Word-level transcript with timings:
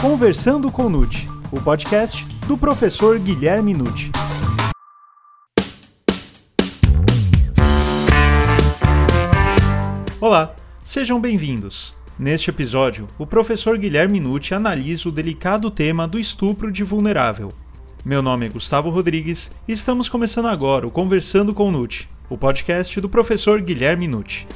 Conversando 0.00 0.70
com 0.70 0.88
Nute, 0.88 1.26
o 1.50 1.60
podcast 1.60 2.24
do 2.46 2.56
professor 2.56 3.18
Guilherme 3.18 3.74
Nute. 3.74 4.12
Olá, 10.20 10.54
sejam 10.84 11.20
bem-vindos. 11.20 11.96
Neste 12.16 12.48
episódio, 12.48 13.08
o 13.18 13.26
professor 13.26 13.76
Guilherme 13.76 14.20
Nutti 14.20 14.54
analisa 14.54 15.08
o 15.08 15.12
delicado 15.12 15.68
tema 15.68 16.06
do 16.06 16.16
estupro 16.16 16.70
de 16.70 16.84
vulnerável. 16.84 17.52
Meu 18.04 18.22
nome 18.22 18.46
é 18.46 18.48
Gustavo 18.50 18.90
Rodrigues 18.90 19.50
e 19.66 19.72
estamos 19.72 20.08
começando 20.08 20.46
agora 20.46 20.86
o 20.86 20.92
Conversando 20.92 21.52
com 21.52 21.72
Nutti, 21.72 22.08
o 22.30 22.38
podcast 22.38 23.00
do 23.00 23.08
professor 23.08 23.60
Guilherme 23.60 24.06
Nutti. 24.06 24.46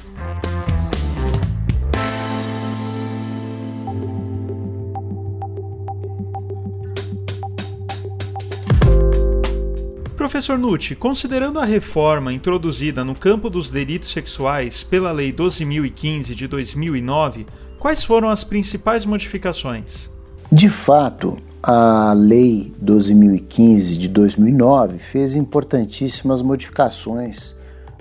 Professor 10.33 10.59
Nutti, 10.59 10.97
considerando 10.97 11.61
a 11.61 11.65
reforma 11.67 12.33
introduzida 12.33 13.05
no 13.05 13.15
campo 13.15 13.51
dos 13.51 13.71
delitos 13.71 14.11
sexuais 14.11 14.83
pela 14.83 15.13
Lei 15.13 15.31
12.015 15.31 16.33
de 16.33 16.49
2009, 16.49 17.45
quais 17.79 18.03
foram 18.03 18.31
as 18.31 18.43
principais 18.43 19.05
modificações? 19.05 20.11
De 20.51 20.71
fato, 20.71 21.37
a 21.63 22.15
Lei 22.15 22.73
12.015 22.83 23.99
de 23.99 24.09
2009 24.09 24.99
fez 24.99 25.37
importantíssimas 25.37 26.41
modificações 26.41 27.55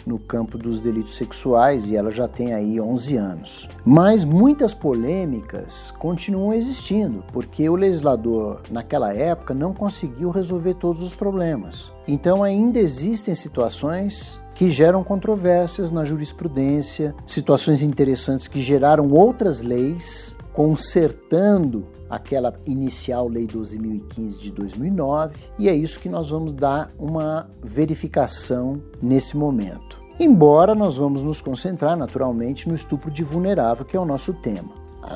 no 0.05 0.19
campo 0.19 0.57
dos 0.57 0.81
delitos 0.81 1.15
sexuais 1.15 1.89
e 1.89 1.95
ela 1.95 2.11
já 2.11 2.27
tem 2.27 2.53
aí 2.53 2.79
11 2.79 3.15
anos. 3.15 3.69
Mas 3.85 4.23
muitas 4.23 4.73
polêmicas 4.73 5.91
continuam 5.99 6.53
existindo, 6.53 7.23
porque 7.31 7.69
o 7.69 7.75
legislador 7.75 8.61
naquela 8.69 9.13
época 9.13 9.53
não 9.53 9.73
conseguiu 9.73 10.29
resolver 10.29 10.75
todos 10.75 11.01
os 11.01 11.15
problemas. 11.15 11.91
Então 12.07 12.43
ainda 12.43 12.79
existem 12.79 13.35
situações 13.35 14.41
que 14.55 14.69
geram 14.69 15.03
controvérsias 15.03 15.91
na 15.91 16.03
jurisprudência, 16.03 17.15
situações 17.25 17.81
interessantes 17.81 18.47
que 18.47 18.61
geraram 18.61 19.09
outras 19.11 19.61
leis 19.61 20.35
consertando 20.53 21.87
aquela 22.11 22.53
inicial 22.65 23.29
Lei 23.29 23.47
12.015 23.47 24.39
de 24.41 24.51
2009, 24.51 25.37
e 25.57 25.69
é 25.69 25.73
isso 25.73 25.97
que 25.97 26.09
nós 26.09 26.29
vamos 26.29 26.51
dar 26.51 26.89
uma 26.99 27.49
verificação 27.63 28.81
nesse 29.01 29.37
momento. 29.37 29.97
Embora 30.19 30.75
nós 30.75 30.97
vamos 30.97 31.23
nos 31.23 31.39
concentrar 31.39 31.95
naturalmente 31.95 32.67
no 32.67 32.75
estupro 32.75 33.09
de 33.09 33.23
vulnerável, 33.23 33.85
que 33.85 33.95
é 33.95 33.99
o 33.99 34.05
nosso 34.05 34.33
tema. 34.33 34.69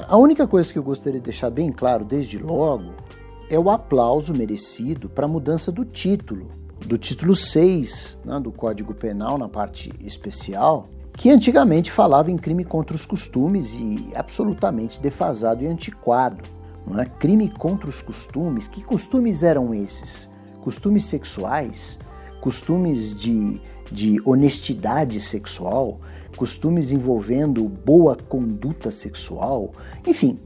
A 0.07 0.17
única 0.17 0.47
coisa 0.47 0.71
que 0.71 0.79
eu 0.79 0.83
gostaria 0.83 1.19
de 1.19 1.25
deixar 1.25 1.49
bem 1.49 1.71
claro 1.71 2.05
desde 2.05 2.37
logo 2.37 2.93
é 3.49 3.59
o 3.59 3.69
aplauso 3.69 4.33
merecido 4.33 5.09
para 5.09 5.25
a 5.25 5.29
mudança 5.29 5.71
do 5.71 5.85
título, 5.85 6.47
do 6.85 6.97
título 6.97 7.35
6 7.35 8.19
né, 8.25 8.39
do 8.39 8.51
Código 8.51 8.93
Penal, 8.93 9.37
na 9.37 9.47
parte 9.47 9.91
especial, 10.01 10.87
que 11.13 11.29
antigamente 11.29 11.91
falava 11.91 12.31
em 12.31 12.37
crime 12.37 12.65
contra 12.65 12.95
os 12.95 13.05
costumes 13.05 13.73
e 13.73 14.11
absolutamente 14.15 14.99
defasado 14.99 15.63
e 15.63 15.67
antiquado. 15.67 16.43
Não 16.85 17.01
é? 17.01 17.05
Crime 17.05 17.49
contra 17.49 17.89
os 17.89 18.01
costumes. 18.01 18.67
Que 18.67 18.83
costumes 18.83 19.43
eram 19.43 19.73
esses? 19.73 20.29
Costumes 20.61 21.05
sexuais? 21.05 21.99
Costumes 22.41 23.15
de, 23.15 23.61
de 23.91 24.21
honestidade 24.25 25.19
sexual? 25.19 25.99
Costumes 26.35 26.91
envolvendo 26.91 27.67
boa 27.67 28.15
conduta 28.15 28.91
sexual? 28.91 29.71
Enfim, 30.05 30.37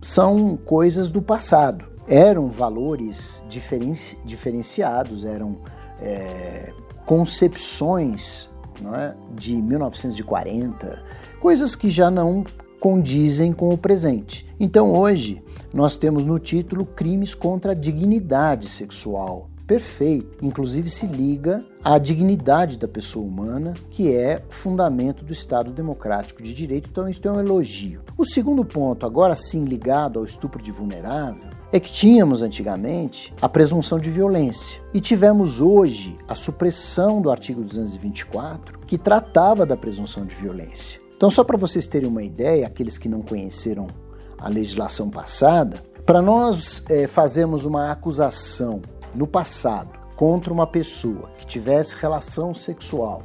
são 0.00 0.56
coisas 0.56 1.10
do 1.10 1.22
passado. 1.22 1.84
Eram 2.06 2.50
valores 2.50 3.42
diferenci, 3.48 4.18
diferenciados, 4.24 5.24
eram 5.24 5.56
é, 6.00 6.72
concepções 7.06 8.50
é, 8.94 9.14
de 9.34 9.56
1940, 9.56 11.02
coisas 11.40 11.74
que 11.74 11.88
já 11.88 12.10
não 12.10 12.44
condizem 12.84 13.50
com 13.50 13.72
o 13.72 13.78
presente. 13.78 14.46
Então 14.60 14.92
hoje 14.92 15.42
nós 15.72 15.96
temos 15.96 16.22
no 16.22 16.38
título 16.38 16.84
crimes 16.84 17.34
contra 17.34 17.72
a 17.72 17.74
dignidade 17.74 18.68
sexual. 18.68 19.48
Perfeito. 19.66 20.44
Inclusive 20.44 20.90
se 20.90 21.06
liga 21.06 21.64
à 21.82 21.96
dignidade 21.96 22.76
da 22.76 22.86
pessoa 22.86 23.24
humana, 23.24 23.72
que 23.90 24.14
é 24.14 24.42
fundamento 24.50 25.24
do 25.24 25.32
Estado 25.32 25.70
democrático 25.70 26.42
de 26.42 26.52
direito. 26.52 26.90
Então 26.90 27.08
isso 27.08 27.26
é 27.26 27.32
um 27.32 27.40
elogio. 27.40 28.02
O 28.18 28.24
segundo 28.26 28.62
ponto, 28.66 29.06
agora 29.06 29.34
sim 29.34 29.64
ligado 29.64 30.18
ao 30.18 30.26
estupro 30.26 30.62
de 30.62 30.70
vulnerável, 30.70 31.48
é 31.72 31.80
que 31.80 31.90
tínhamos 31.90 32.42
antigamente 32.42 33.32
a 33.40 33.48
presunção 33.48 33.98
de 33.98 34.10
violência 34.10 34.82
e 34.92 35.00
tivemos 35.00 35.58
hoje 35.58 36.18
a 36.28 36.34
supressão 36.34 37.22
do 37.22 37.30
artigo 37.30 37.62
224 37.62 38.80
que 38.80 38.98
tratava 38.98 39.64
da 39.64 39.74
presunção 39.74 40.26
de 40.26 40.34
violência. 40.34 41.03
Então, 41.16 41.30
só 41.30 41.44
para 41.44 41.56
vocês 41.56 41.86
terem 41.86 42.08
uma 42.08 42.22
ideia, 42.22 42.66
aqueles 42.66 42.98
que 42.98 43.08
não 43.08 43.22
conheceram 43.22 43.88
a 44.38 44.48
legislação 44.48 45.08
passada, 45.10 45.82
para 46.04 46.20
nós 46.20 46.84
é, 46.90 47.06
fazermos 47.06 47.64
uma 47.64 47.90
acusação 47.90 48.82
no 49.14 49.26
passado 49.26 49.98
contra 50.16 50.52
uma 50.52 50.66
pessoa 50.66 51.30
que 51.38 51.46
tivesse 51.46 51.96
relação 51.96 52.52
sexual 52.52 53.22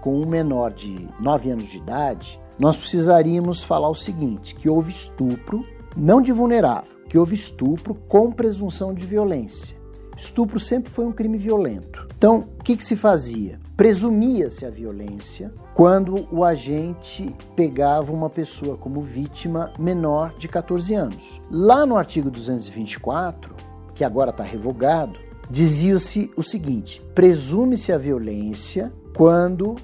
com 0.00 0.20
um 0.20 0.26
menor 0.26 0.72
de 0.72 1.08
9 1.20 1.50
anos 1.50 1.66
de 1.66 1.78
idade, 1.78 2.40
nós 2.58 2.76
precisaríamos 2.76 3.62
falar 3.62 3.88
o 3.88 3.94
seguinte: 3.94 4.54
que 4.54 4.68
houve 4.68 4.90
estupro, 4.90 5.64
não 5.96 6.20
de 6.20 6.32
vulnerável, 6.32 6.96
que 7.08 7.18
houve 7.18 7.34
estupro 7.34 7.94
com 7.94 8.32
presunção 8.32 8.94
de 8.94 9.04
violência. 9.04 9.76
Estupro 10.16 10.58
sempre 10.58 10.90
foi 10.90 11.04
um 11.04 11.12
crime 11.12 11.36
violento. 11.36 12.06
Então, 12.16 12.48
o 12.58 12.62
que, 12.62 12.76
que 12.76 12.84
se 12.84 12.96
fazia? 12.96 13.60
Presumia-se 13.76 14.64
a 14.64 14.70
violência 14.70 15.52
quando 15.74 16.26
o 16.32 16.42
agente 16.42 17.36
pegava 17.54 18.10
uma 18.10 18.30
pessoa 18.30 18.74
como 18.74 19.02
vítima 19.02 19.70
menor 19.78 20.32
de 20.38 20.48
14 20.48 20.94
anos. 20.94 21.42
Lá 21.50 21.84
no 21.84 21.94
artigo 21.94 22.30
224, 22.30 23.54
que 23.94 24.02
agora 24.02 24.30
está 24.30 24.42
revogado, 24.42 25.20
dizia-se 25.50 26.30
o 26.34 26.42
seguinte: 26.42 27.02
presume-se 27.14 27.92
a 27.92 27.98
violência 27.98 28.90
quando 29.14 29.76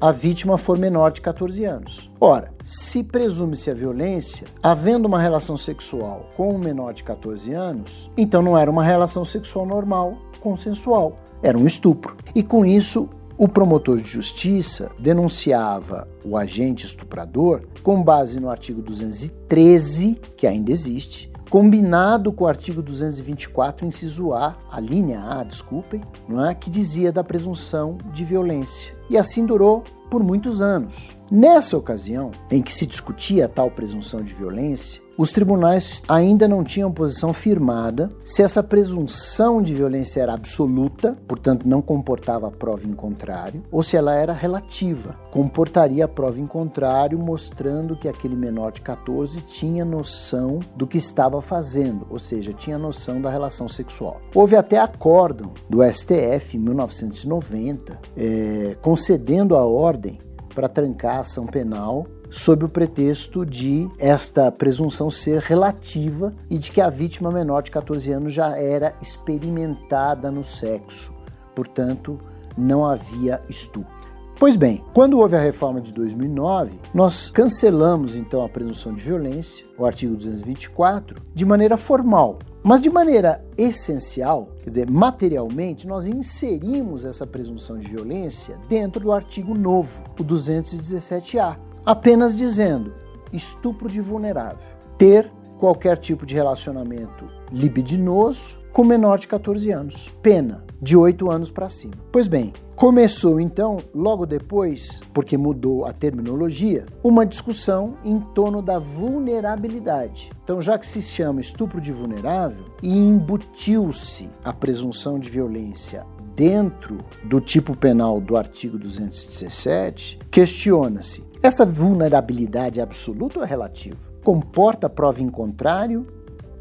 a 0.00 0.12
vítima 0.12 0.56
for 0.56 0.78
menor 0.78 1.10
de 1.10 1.20
14 1.20 1.64
anos. 1.64 2.08
Ora, 2.20 2.54
se 2.62 3.02
presume-se 3.02 3.68
a 3.68 3.74
violência, 3.74 4.46
havendo 4.62 5.06
uma 5.06 5.20
relação 5.20 5.56
sexual 5.56 6.30
com 6.36 6.54
um 6.54 6.58
menor 6.58 6.94
de 6.94 7.02
14 7.02 7.52
anos, 7.52 8.12
então 8.16 8.42
não 8.42 8.56
era 8.56 8.70
uma 8.70 8.84
relação 8.84 9.24
sexual 9.24 9.66
normal, 9.66 10.16
consensual, 10.40 11.18
era 11.42 11.58
um 11.58 11.66
estupro. 11.66 12.16
E 12.32 12.44
com 12.44 12.64
isso, 12.64 13.10
o 13.40 13.48
promotor 13.48 13.96
de 13.96 14.06
justiça 14.06 14.90
denunciava 14.98 16.06
o 16.22 16.36
agente 16.36 16.84
estuprador 16.84 17.62
com 17.82 18.02
base 18.02 18.38
no 18.38 18.50
artigo 18.50 18.82
213, 18.82 20.20
que 20.36 20.46
ainda 20.46 20.70
existe, 20.70 21.32
combinado 21.48 22.34
com 22.34 22.44
o 22.44 22.46
artigo 22.46 22.82
224, 22.82 23.86
inciso 23.86 24.34
A, 24.34 24.58
a 24.70 24.78
linha 24.78 25.24
A, 25.24 25.42
desculpem, 25.42 26.02
não 26.28 26.44
é? 26.44 26.54
que 26.54 26.68
dizia 26.68 27.10
da 27.10 27.24
presunção 27.24 27.96
de 28.12 28.26
violência. 28.26 28.94
E 29.08 29.16
assim 29.16 29.46
durou 29.46 29.84
por 30.10 30.22
muitos 30.22 30.60
anos. 30.60 31.08
Nessa 31.30 31.78
ocasião, 31.78 32.32
em 32.50 32.60
que 32.60 32.74
se 32.74 32.86
discutia 32.86 33.46
a 33.46 33.48
tal 33.48 33.70
presunção 33.70 34.22
de 34.22 34.34
violência, 34.34 35.00
os 35.20 35.32
tribunais 35.32 36.02
ainda 36.08 36.48
não 36.48 36.64
tinham 36.64 36.90
posição 36.90 37.34
firmada 37.34 38.08
se 38.24 38.42
essa 38.42 38.62
presunção 38.62 39.60
de 39.60 39.74
violência 39.74 40.22
era 40.22 40.32
absoluta, 40.32 41.14
portanto 41.28 41.68
não 41.68 41.82
comportava 41.82 42.48
a 42.48 42.50
prova 42.50 42.86
em 42.86 42.94
contrário, 42.94 43.62
ou 43.70 43.82
se 43.82 43.98
ela 43.98 44.14
era 44.14 44.32
relativa, 44.32 45.14
comportaria 45.30 46.06
a 46.06 46.08
prova 46.08 46.40
em 46.40 46.46
contrário, 46.46 47.18
mostrando 47.18 47.94
que 47.96 48.08
aquele 48.08 48.34
menor 48.34 48.72
de 48.72 48.80
14 48.80 49.42
tinha 49.42 49.84
noção 49.84 50.60
do 50.74 50.86
que 50.86 50.96
estava 50.96 51.42
fazendo, 51.42 52.06
ou 52.08 52.18
seja, 52.18 52.54
tinha 52.54 52.78
noção 52.78 53.20
da 53.20 53.28
relação 53.28 53.68
sexual. 53.68 54.22
Houve 54.34 54.56
até 54.56 54.78
acórdão 54.78 55.52
do 55.68 55.84
STF 55.84 56.56
em 56.56 56.60
1990, 56.60 58.00
é, 58.16 58.74
concedendo 58.80 59.54
a 59.54 59.66
ordem 59.66 60.16
para 60.54 60.66
trancar 60.66 61.18
a 61.18 61.20
ação 61.20 61.46
penal 61.46 62.06
sob 62.30 62.64
o 62.64 62.68
pretexto 62.68 63.44
de 63.44 63.88
esta 63.98 64.50
presunção 64.52 65.10
ser 65.10 65.40
relativa 65.40 66.32
e 66.48 66.58
de 66.58 66.70
que 66.70 66.80
a 66.80 66.88
vítima 66.88 67.30
menor 67.30 67.62
de 67.62 67.70
14 67.70 68.12
anos 68.12 68.32
já 68.32 68.56
era 68.56 68.94
experimentada 69.02 70.30
no 70.30 70.44
sexo, 70.44 71.12
portanto, 71.54 72.18
não 72.56 72.86
havia 72.86 73.42
estupro. 73.48 74.00
Pois 74.40 74.56
bem, 74.56 74.82
quando 74.94 75.18
houve 75.18 75.36
a 75.36 75.40
reforma 75.40 75.82
de 75.82 75.92
2009, 75.92 76.80
nós 76.94 77.28
cancelamos 77.28 78.16
então 78.16 78.42
a 78.42 78.48
presunção 78.48 78.94
de 78.94 79.04
violência, 79.04 79.66
o 79.76 79.84
artigo 79.84 80.16
224, 80.16 81.20
de 81.34 81.44
maneira 81.44 81.76
formal. 81.76 82.38
Mas 82.62 82.80
de 82.80 82.88
maneira 82.88 83.44
essencial, 83.58 84.48
quer 84.62 84.70
dizer, 84.70 84.90
materialmente, 84.90 85.86
nós 85.86 86.06
inserimos 86.06 87.04
essa 87.04 87.26
presunção 87.26 87.78
de 87.78 87.88
violência 87.88 88.56
dentro 88.66 89.00
do 89.00 89.12
artigo 89.12 89.54
novo, 89.54 90.04
o 90.18 90.24
217-A, 90.24 91.58
apenas 91.84 92.36
dizendo 92.36 92.92
estupro 93.32 93.88
de 93.88 94.00
vulnerável, 94.00 94.66
ter 94.98 95.30
qualquer 95.58 95.98
tipo 95.98 96.24
de 96.24 96.34
relacionamento 96.34 97.28
libidinoso 97.52 98.58
com 98.72 98.84
menor 98.84 99.18
de 99.18 99.28
14 99.28 99.70
anos. 99.70 100.10
Pena 100.22 100.64
de 100.80 100.96
8 100.96 101.30
anos 101.30 101.50
para 101.50 101.68
cima. 101.68 101.94
Pois 102.10 102.26
bem, 102.26 102.52
começou 102.74 103.38
então, 103.38 103.78
logo 103.94 104.24
depois, 104.24 105.02
porque 105.12 105.36
mudou 105.36 105.84
a 105.84 105.92
terminologia, 105.92 106.86
uma 107.04 107.26
discussão 107.26 107.96
em 108.02 108.18
torno 108.18 108.62
da 108.62 108.78
vulnerabilidade. 108.78 110.30
Então, 110.42 110.62
já 110.62 110.78
que 110.78 110.86
se 110.86 111.02
chama 111.02 111.40
estupro 111.40 111.80
de 111.80 111.92
vulnerável 111.92 112.64
e 112.82 112.96
embutiu-se 112.96 114.30
a 114.42 114.52
presunção 114.52 115.18
de 115.18 115.28
violência 115.28 116.06
dentro 116.34 117.04
do 117.24 117.40
tipo 117.40 117.76
penal 117.76 118.18
do 118.18 118.36
artigo 118.36 118.78
217, 118.78 120.18
questiona-se: 120.30 121.22
essa 121.42 121.64
vulnerabilidade 121.64 122.80
absoluta 122.80 123.40
ou 123.40 123.46
relativa? 123.46 124.10
Comporta 124.22 124.90
prova 124.90 125.22
em 125.22 125.28
contrário 125.28 126.06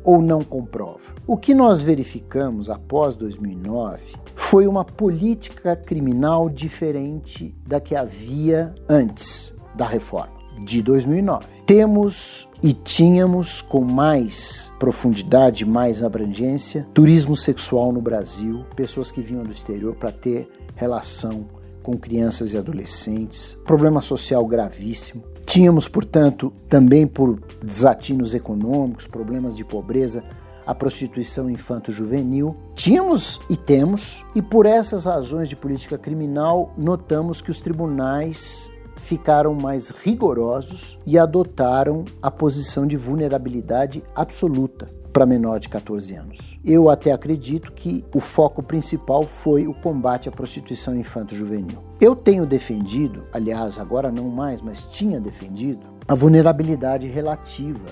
ou 0.03 0.21
não 0.21 0.43
comprova. 0.43 1.13
O 1.27 1.35
que 1.35 1.53
nós 1.53 1.81
verificamos 1.81 2.69
após 2.69 3.15
2009 3.15 4.15
foi 4.35 4.67
uma 4.67 4.85
política 4.85 5.75
criminal 5.75 6.49
diferente 6.49 7.53
da 7.67 7.79
que 7.79 7.95
havia 7.95 8.73
antes 8.87 9.53
da 9.75 9.85
reforma 9.85 10.39
de 10.63 10.81
2009. 10.81 11.45
Temos 11.65 12.47
e 12.63 12.73
tínhamos 12.73 13.61
com 13.61 13.81
mais 13.81 14.73
profundidade, 14.79 15.65
mais 15.65 16.03
abrangência, 16.03 16.87
turismo 16.93 17.35
sexual 17.35 17.91
no 17.91 18.01
Brasil, 18.01 18.65
pessoas 18.75 19.11
que 19.11 19.21
vinham 19.21 19.43
do 19.43 19.51
exterior 19.51 19.95
para 19.95 20.11
ter 20.11 20.49
relação 20.75 21.58
com 21.83 21.97
crianças 21.97 22.53
e 22.53 22.57
adolescentes, 22.57 23.57
problema 23.65 24.01
social 24.01 24.45
gravíssimo, 24.45 25.23
Tínhamos, 25.49 25.87
portanto, 25.87 26.53
também 26.69 27.07
por 27.07 27.41
desatinos 27.63 28.35
econômicos, 28.35 29.07
problemas 29.07 29.57
de 29.57 29.65
pobreza, 29.65 30.23
a 30.63 30.75
prostituição 30.75 31.49
infanto-juvenil. 31.49 32.53
Tínhamos 32.75 33.41
e 33.49 33.57
temos, 33.57 34.23
e 34.35 34.43
por 34.43 34.67
essas 34.67 35.05
razões 35.05 35.49
de 35.49 35.55
política 35.55 35.97
criminal, 35.97 36.71
notamos 36.77 37.41
que 37.41 37.49
os 37.49 37.61
tribunais 37.61 38.71
ficaram 38.95 39.55
mais 39.55 39.89
rigorosos 39.89 40.99
e 41.03 41.17
adotaram 41.17 42.05
a 42.21 42.29
posição 42.29 42.85
de 42.85 42.95
vulnerabilidade 42.95 44.03
absoluta 44.13 44.98
para 45.11 45.25
menor 45.25 45.59
de 45.59 45.69
14 45.69 46.15
anos. 46.15 46.59
Eu 46.63 46.89
até 46.89 47.11
acredito 47.11 47.71
que 47.71 48.05
o 48.13 48.19
foco 48.19 48.61
principal 48.61 49.25
foi 49.25 49.67
o 49.67 49.73
combate 49.73 50.29
à 50.29 50.31
prostituição 50.31 50.95
infanto-juvenil. 50.95 51.83
Eu 51.99 52.15
tenho 52.15 52.45
defendido, 52.45 53.25
aliás, 53.33 53.79
agora 53.79 54.11
não 54.11 54.29
mais, 54.29 54.61
mas 54.61 54.83
tinha 54.85 55.19
defendido, 55.19 55.85
a 56.07 56.15
vulnerabilidade 56.15 57.07
relativa 57.07 57.87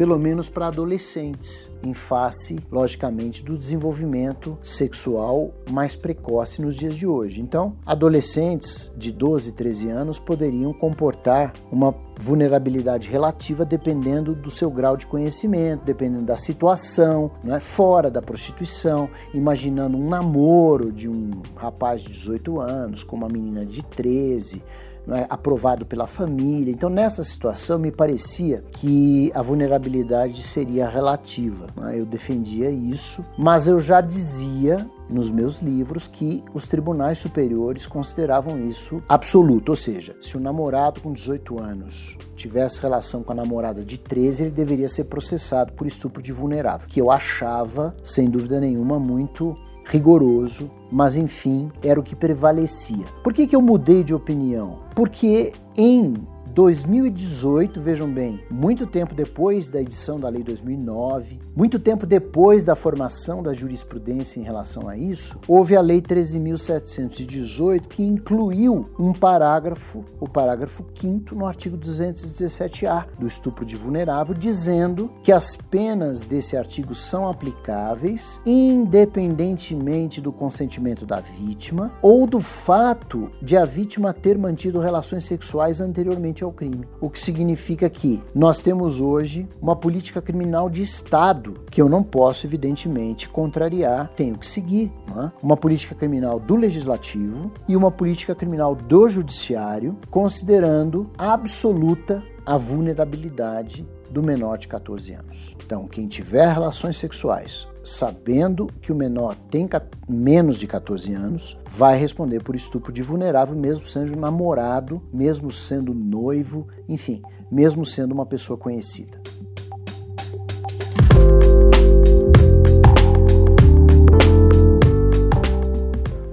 pelo 0.00 0.18
menos 0.18 0.48
para 0.48 0.68
adolescentes, 0.68 1.70
em 1.82 1.92
face, 1.92 2.58
logicamente, 2.72 3.44
do 3.44 3.54
desenvolvimento 3.54 4.56
sexual 4.62 5.52
mais 5.70 5.94
precoce 5.94 6.62
nos 6.62 6.74
dias 6.74 6.96
de 6.96 7.06
hoje. 7.06 7.42
Então, 7.42 7.76
adolescentes 7.84 8.90
de 8.96 9.12
12, 9.12 9.52
13 9.52 9.90
anos 9.90 10.18
poderiam 10.18 10.72
comportar 10.72 11.52
uma 11.70 11.94
vulnerabilidade 12.18 13.10
relativa 13.10 13.62
dependendo 13.62 14.34
do 14.34 14.50
seu 14.50 14.70
grau 14.70 14.96
de 14.96 15.06
conhecimento, 15.06 15.84
dependendo 15.84 16.24
da 16.24 16.36
situação, 16.36 17.30
não 17.44 17.54
é? 17.54 17.60
fora 17.60 18.10
da 18.10 18.22
prostituição, 18.22 19.10
imaginando 19.34 19.98
um 19.98 20.08
namoro 20.08 20.90
de 20.90 21.10
um 21.10 21.42
rapaz 21.54 22.00
de 22.00 22.08
18 22.08 22.58
anos 22.58 23.02
com 23.02 23.16
uma 23.16 23.28
menina 23.28 23.66
de 23.66 23.82
13, 23.82 24.62
é, 25.08 25.26
aprovado 25.28 25.86
pela 25.86 26.06
família. 26.06 26.72
Então, 26.72 26.90
nessa 26.90 27.24
situação, 27.24 27.78
me 27.78 27.90
parecia 27.90 28.64
que 28.72 29.30
a 29.34 29.42
vulnerabilidade 29.42 30.42
seria 30.42 30.88
relativa. 30.88 31.66
É? 31.88 32.00
Eu 32.00 32.06
defendia 32.06 32.70
isso, 32.70 33.24
mas 33.38 33.68
eu 33.68 33.80
já 33.80 34.00
dizia 34.00 34.88
nos 35.08 35.30
meus 35.30 35.58
livros 35.58 36.06
que 36.06 36.44
os 36.54 36.66
tribunais 36.66 37.18
superiores 37.18 37.86
consideravam 37.86 38.60
isso 38.60 39.02
absoluto, 39.08 39.70
ou 39.70 39.76
seja, 39.76 40.16
se 40.20 40.36
o 40.36 40.40
namorado 40.40 41.00
com 41.00 41.12
18 41.12 41.58
anos 41.58 42.16
tivesse 42.36 42.80
relação 42.80 43.22
com 43.22 43.32
a 43.32 43.34
namorada 43.34 43.84
de 43.84 43.98
13, 43.98 44.44
ele 44.44 44.50
deveria 44.52 44.88
ser 44.88 45.04
processado 45.04 45.72
por 45.72 45.86
estupro 45.86 46.22
de 46.22 46.32
vulnerável, 46.32 46.88
que 46.88 47.00
eu 47.00 47.10
achava, 47.10 47.94
sem 48.04 48.30
dúvida 48.30 48.60
nenhuma, 48.60 48.98
muito 48.98 49.56
rigoroso, 49.90 50.70
mas 50.90 51.16
enfim, 51.16 51.70
era 51.82 51.98
o 51.98 52.02
que 52.02 52.14
prevalecia. 52.14 53.04
Por 53.22 53.34
que, 53.34 53.46
que 53.46 53.56
eu 53.56 53.60
mudei 53.60 54.04
de 54.04 54.14
opinião? 54.14 54.78
Porque 54.94 55.52
em 55.76 56.14
2018, 56.50 57.80
vejam 57.80 58.12
bem, 58.12 58.42
muito 58.50 58.84
tempo 58.84 59.14
depois 59.14 59.70
da 59.70 59.80
edição 59.80 60.18
da 60.18 60.28
Lei 60.28 60.42
2009, 60.42 61.38
muito 61.54 61.78
tempo 61.78 62.04
depois 62.04 62.64
da 62.64 62.74
formação 62.74 63.40
da 63.40 63.52
jurisprudência 63.52 64.40
em 64.40 64.42
relação 64.42 64.88
a 64.88 64.96
isso, 64.96 65.38
houve 65.46 65.76
a 65.76 65.80
Lei 65.80 66.02
13.718 66.02 67.82
que 67.82 68.02
incluiu 68.02 68.84
um 68.98 69.12
parágrafo, 69.12 70.04
o 70.18 70.28
parágrafo 70.28 70.84
5 70.92 71.34
no 71.36 71.46
artigo 71.46 71.78
217-A 71.78 73.06
do 73.18 73.26
estupro 73.26 73.64
de 73.64 73.76
vulnerável, 73.76 74.34
dizendo 74.34 75.08
que 75.22 75.30
as 75.30 75.54
penas 75.56 76.24
desse 76.24 76.56
artigo 76.56 76.94
são 76.94 77.28
aplicáveis 77.28 78.40
independentemente 78.44 80.20
do 80.20 80.32
consentimento 80.32 81.06
da 81.06 81.20
vítima 81.20 81.92
ou 82.02 82.26
do 82.26 82.40
fato 82.40 83.30
de 83.40 83.56
a 83.56 83.64
vítima 83.64 84.12
ter 84.12 84.36
mantido 84.36 84.80
relações 84.80 85.24
sexuais 85.24 85.80
anteriormente 85.80 86.39
ao 86.44 86.52
crime. 86.52 86.86
O 87.00 87.10
que 87.10 87.20
significa 87.20 87.88
que 87.88 88.22
nós 88.34 88.60
temos 88.60 89.00
hoje 89.00 89.48
uma 89.60 89.76
política 89.76 90.20
criminal 90.20 90.68
de 90.68 90.82
Estado 90.82 91.54
que 91.70 91.80
eu 91.80 91.88
não 91.88 92.02
posso, 92.02 92.46
evidentemente, 92.46 93.28
contrariar, 93.28 94.10
tenho 94.14 94.36
que 94.36 94.46
seguir. 94.46 94.90
É? 95.08 95.30
Uma 95.42 95.56
política 95.56 95.94
criminal 95.94 96.38
do 96.38 96.56
legislativo 96.56 97.52
e 97.68 97.76
uma 97.76 97.90
política 97.90 98.34
criminal 98.34 98.74
do 98.74 99.08
judiciário, 99.08 99.96
considerando 100.10 101.10
absoluta 101.16 102.22
a 102.44 102.56
vulnerabilidade 102.56 103.86
do 104.10 104.22
menor 104.22 104.58
de 104.58 104.68
14 104.68 105.12
anos. 105.12 105.56
Então, 105.64 105.86
quem 105.86 106.08
tiver 106.08 106.52
relações 106.52 106.96
sexuais 106.96 107.68
sabendo 107.82 108.68
que 108.80 108.92
o 108.92 108.94
menor 108.94 109.36
tem 109.50 109.68
menos 110.08 110.58
de 110.58 110.66
14 110.66 111.12
anos, 111.12 111.56
vai 111.66 111.96
responder 111.96 112.42
por 112.42 112.54
estupro 112.54 112.92
de 112.92 113.02
vulnerável, 113.02 113.56
mesmo 113.56 113.86
sendo 113.86 114.16
namorado, 114.16 115.00
mesmo 115.12 115.50
sendo 115.50 115.94
noivo, 115.94 116.66
enfim, 116.88 117.22
mesmo 117.50 117.84
sendo 117.84 118.12
uma 118.12 118.26
pessoa 118.26 118.58
conhecida. 118.58 119.20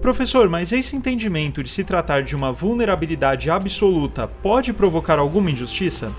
Professor, 0.01 0.47
mas 0.47 0.71
esse 0.71 0.95
entendimento 0.95 1.61
de 1.61 1.69
se 1.69 1.83
tratar 1.83 2.23
de 2.23 2.33
uma 2.33 2.49
vulnerabilidade 2.49 3.49
absoluta 3.49 4.25
pode 4.25 4.71
provocar 4.71 5.19
alguma 5.19 5.51
injustiça? 5.51 6.13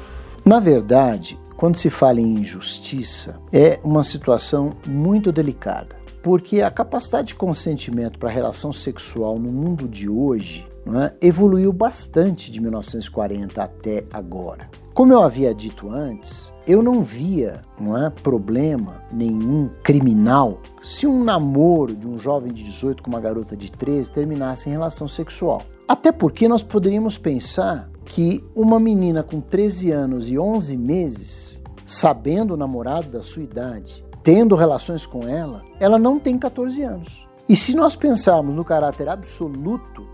Na 0.44 0.60
verdade, 0.60 1.38
quando 1.58 1.76
se 1.76 1.90
fala 1.90 2.20
em 2.20 2.36
injustiça, 2.36 3.40
é 3.52 3.80
uma 3.82 4.04
situação 4.04 4.76
muito 4.86 5.32
delicada, 5.32 5.96
porque 6.22 6.62
a 6.62 6.70
capacidade 6.70 7.28
de 7.28 7.34
consentimento 7.34 8.16
para 8.16 8.28
a 8.28 8.32
relação 8.32 8.72
sexual 8.72 9.40
no 9.40 9.50
mundo 9.50 9.88
de 9.88 10.08
hoje 10.08 10.68
é, 10.86 11.12
evoluiu 11.20 11.72
bastante 11.72 12.52
de 12.52 12.60
1940 12.60 13.60
até 13.60 14.04
agora. 14.12 14.70
Como 14.94 15.12
eu 15.12 15.20
havia 15.20 15.52
dito 15.52 15.90
antes, 15.90 16.52
eu 16.64 16.80
não 16.80 17.02
via 17.02 17.60
não 17.80 17.98
é, 17.98 18.08
problema 18.08 19.02
nenhum 19.12 19.68
criminal 19.82 20.60
se 20.80 21.08
um 21.08 21.24
namoro 21.24 21.96
de 21.96 22.06
um 22.06 22.20
jovem 22.20 22.52
de 22.52 22.62
18 22.62 23.02
com 23.02 23.10
uma 23.10 23.20
garota 23.20 23.56
de 23.56 23.68
13 23.72 24.12
terminasse 24.12 24.68
em 24.68 24.72
relação 24.72 25.08
sexual. 25.08 25.64
Até 25.88 26.12
porque 26.12 26.46
nós 26.46 26.62
poderíamos 26.62 27.18
pensar 27.18 27.88
que 28.08 28.42
uma 28.56 28.80
menina 28.80 29.22
com 29.22 29.40
13 29.40 29.90
anos 29.90 30.30
e 30.30 30.38
11 30.38 30.76
meses, 30.76 31.62
sabendo 31.84 32.54
o 32.54 32.56
namorado 32.56 33.10
da 33.10 33.22
sua 33.22 33.42
idade, 33.42 34.02
tendo 34.22 34.56
relações 34.56 35.06
com 35.06 35.28
ela, 35.28 35.62
ela 35.78 35.98
não 35.98 36.18
tem 36.18 36.38
14 36.38 36.82
anos. 36.82 37.28
E 37.48 37.54
se 37.54 37.76
nós 37.76 37.94
pensarmos 37.94 38.54
no 38.54 38.64
caráter 38.64 39.08
absoluto 39.08 40.06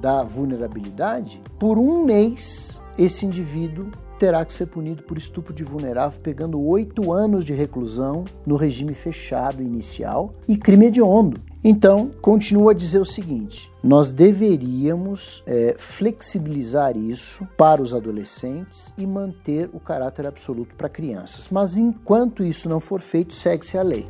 da 0.00 0.22
vulnerabilidade, 0.22 1.40
por 1.58 1.78
um 1.78 2.04
mês 2.04 2.82
esse 2.98 3.24
indivíduo 3.24 3.90
terá 4.22 4.44
que 4.44 4.52
ser 4.52 4.66
punido 4.66 5.02
por 5.02 5.16
estupro 5.16 5.52
de 5.52 5.64
vulnerável, 5.64 6.20
pegando 6.22 6.60
oito 6.60 7.12
anos 7.12 7.44
de 7.44 7.52
reclusão 7.52 8.24
no 8.46 8.54
regime 8.54 8.94
fechado 8.94 9.60
inicial 9.60 10.32
e 10.46 10.56
crime 10.56 10.86
hediondo. 10.86 11.40
Então, 11.64 12.08
continua 12.20 12.70
a 12.70 12.74
dizer 12.74 13.00
o 13.00 13.04
seguinte: 13.04 13.68
nós 13.82 14.12
deveríamos 14.12 15.42
é, 15.44 15.74
flexibilizar 15.76 16.96
isso 16.96 17.48
para 17.58 17.82
os 17.82 17.94
adolescentes 17.94 18.94
e 18.96 19.04
manter 19.04 19.68
o 19.72 19.80
caráter 19.80 20.24
absoluto 20.24 20.76
para 20.76 20.88
crianças. 20.88 21.48
Mas 21.50 21.76
enquanto 21.76 22.44
isso 22.44 22.68
não 22.68 22.78
for 22.78 23.00
feito, 23.00 23.34
segue-se 23.34 23.76
a 23.76 23.82
lei. 23.82 24.06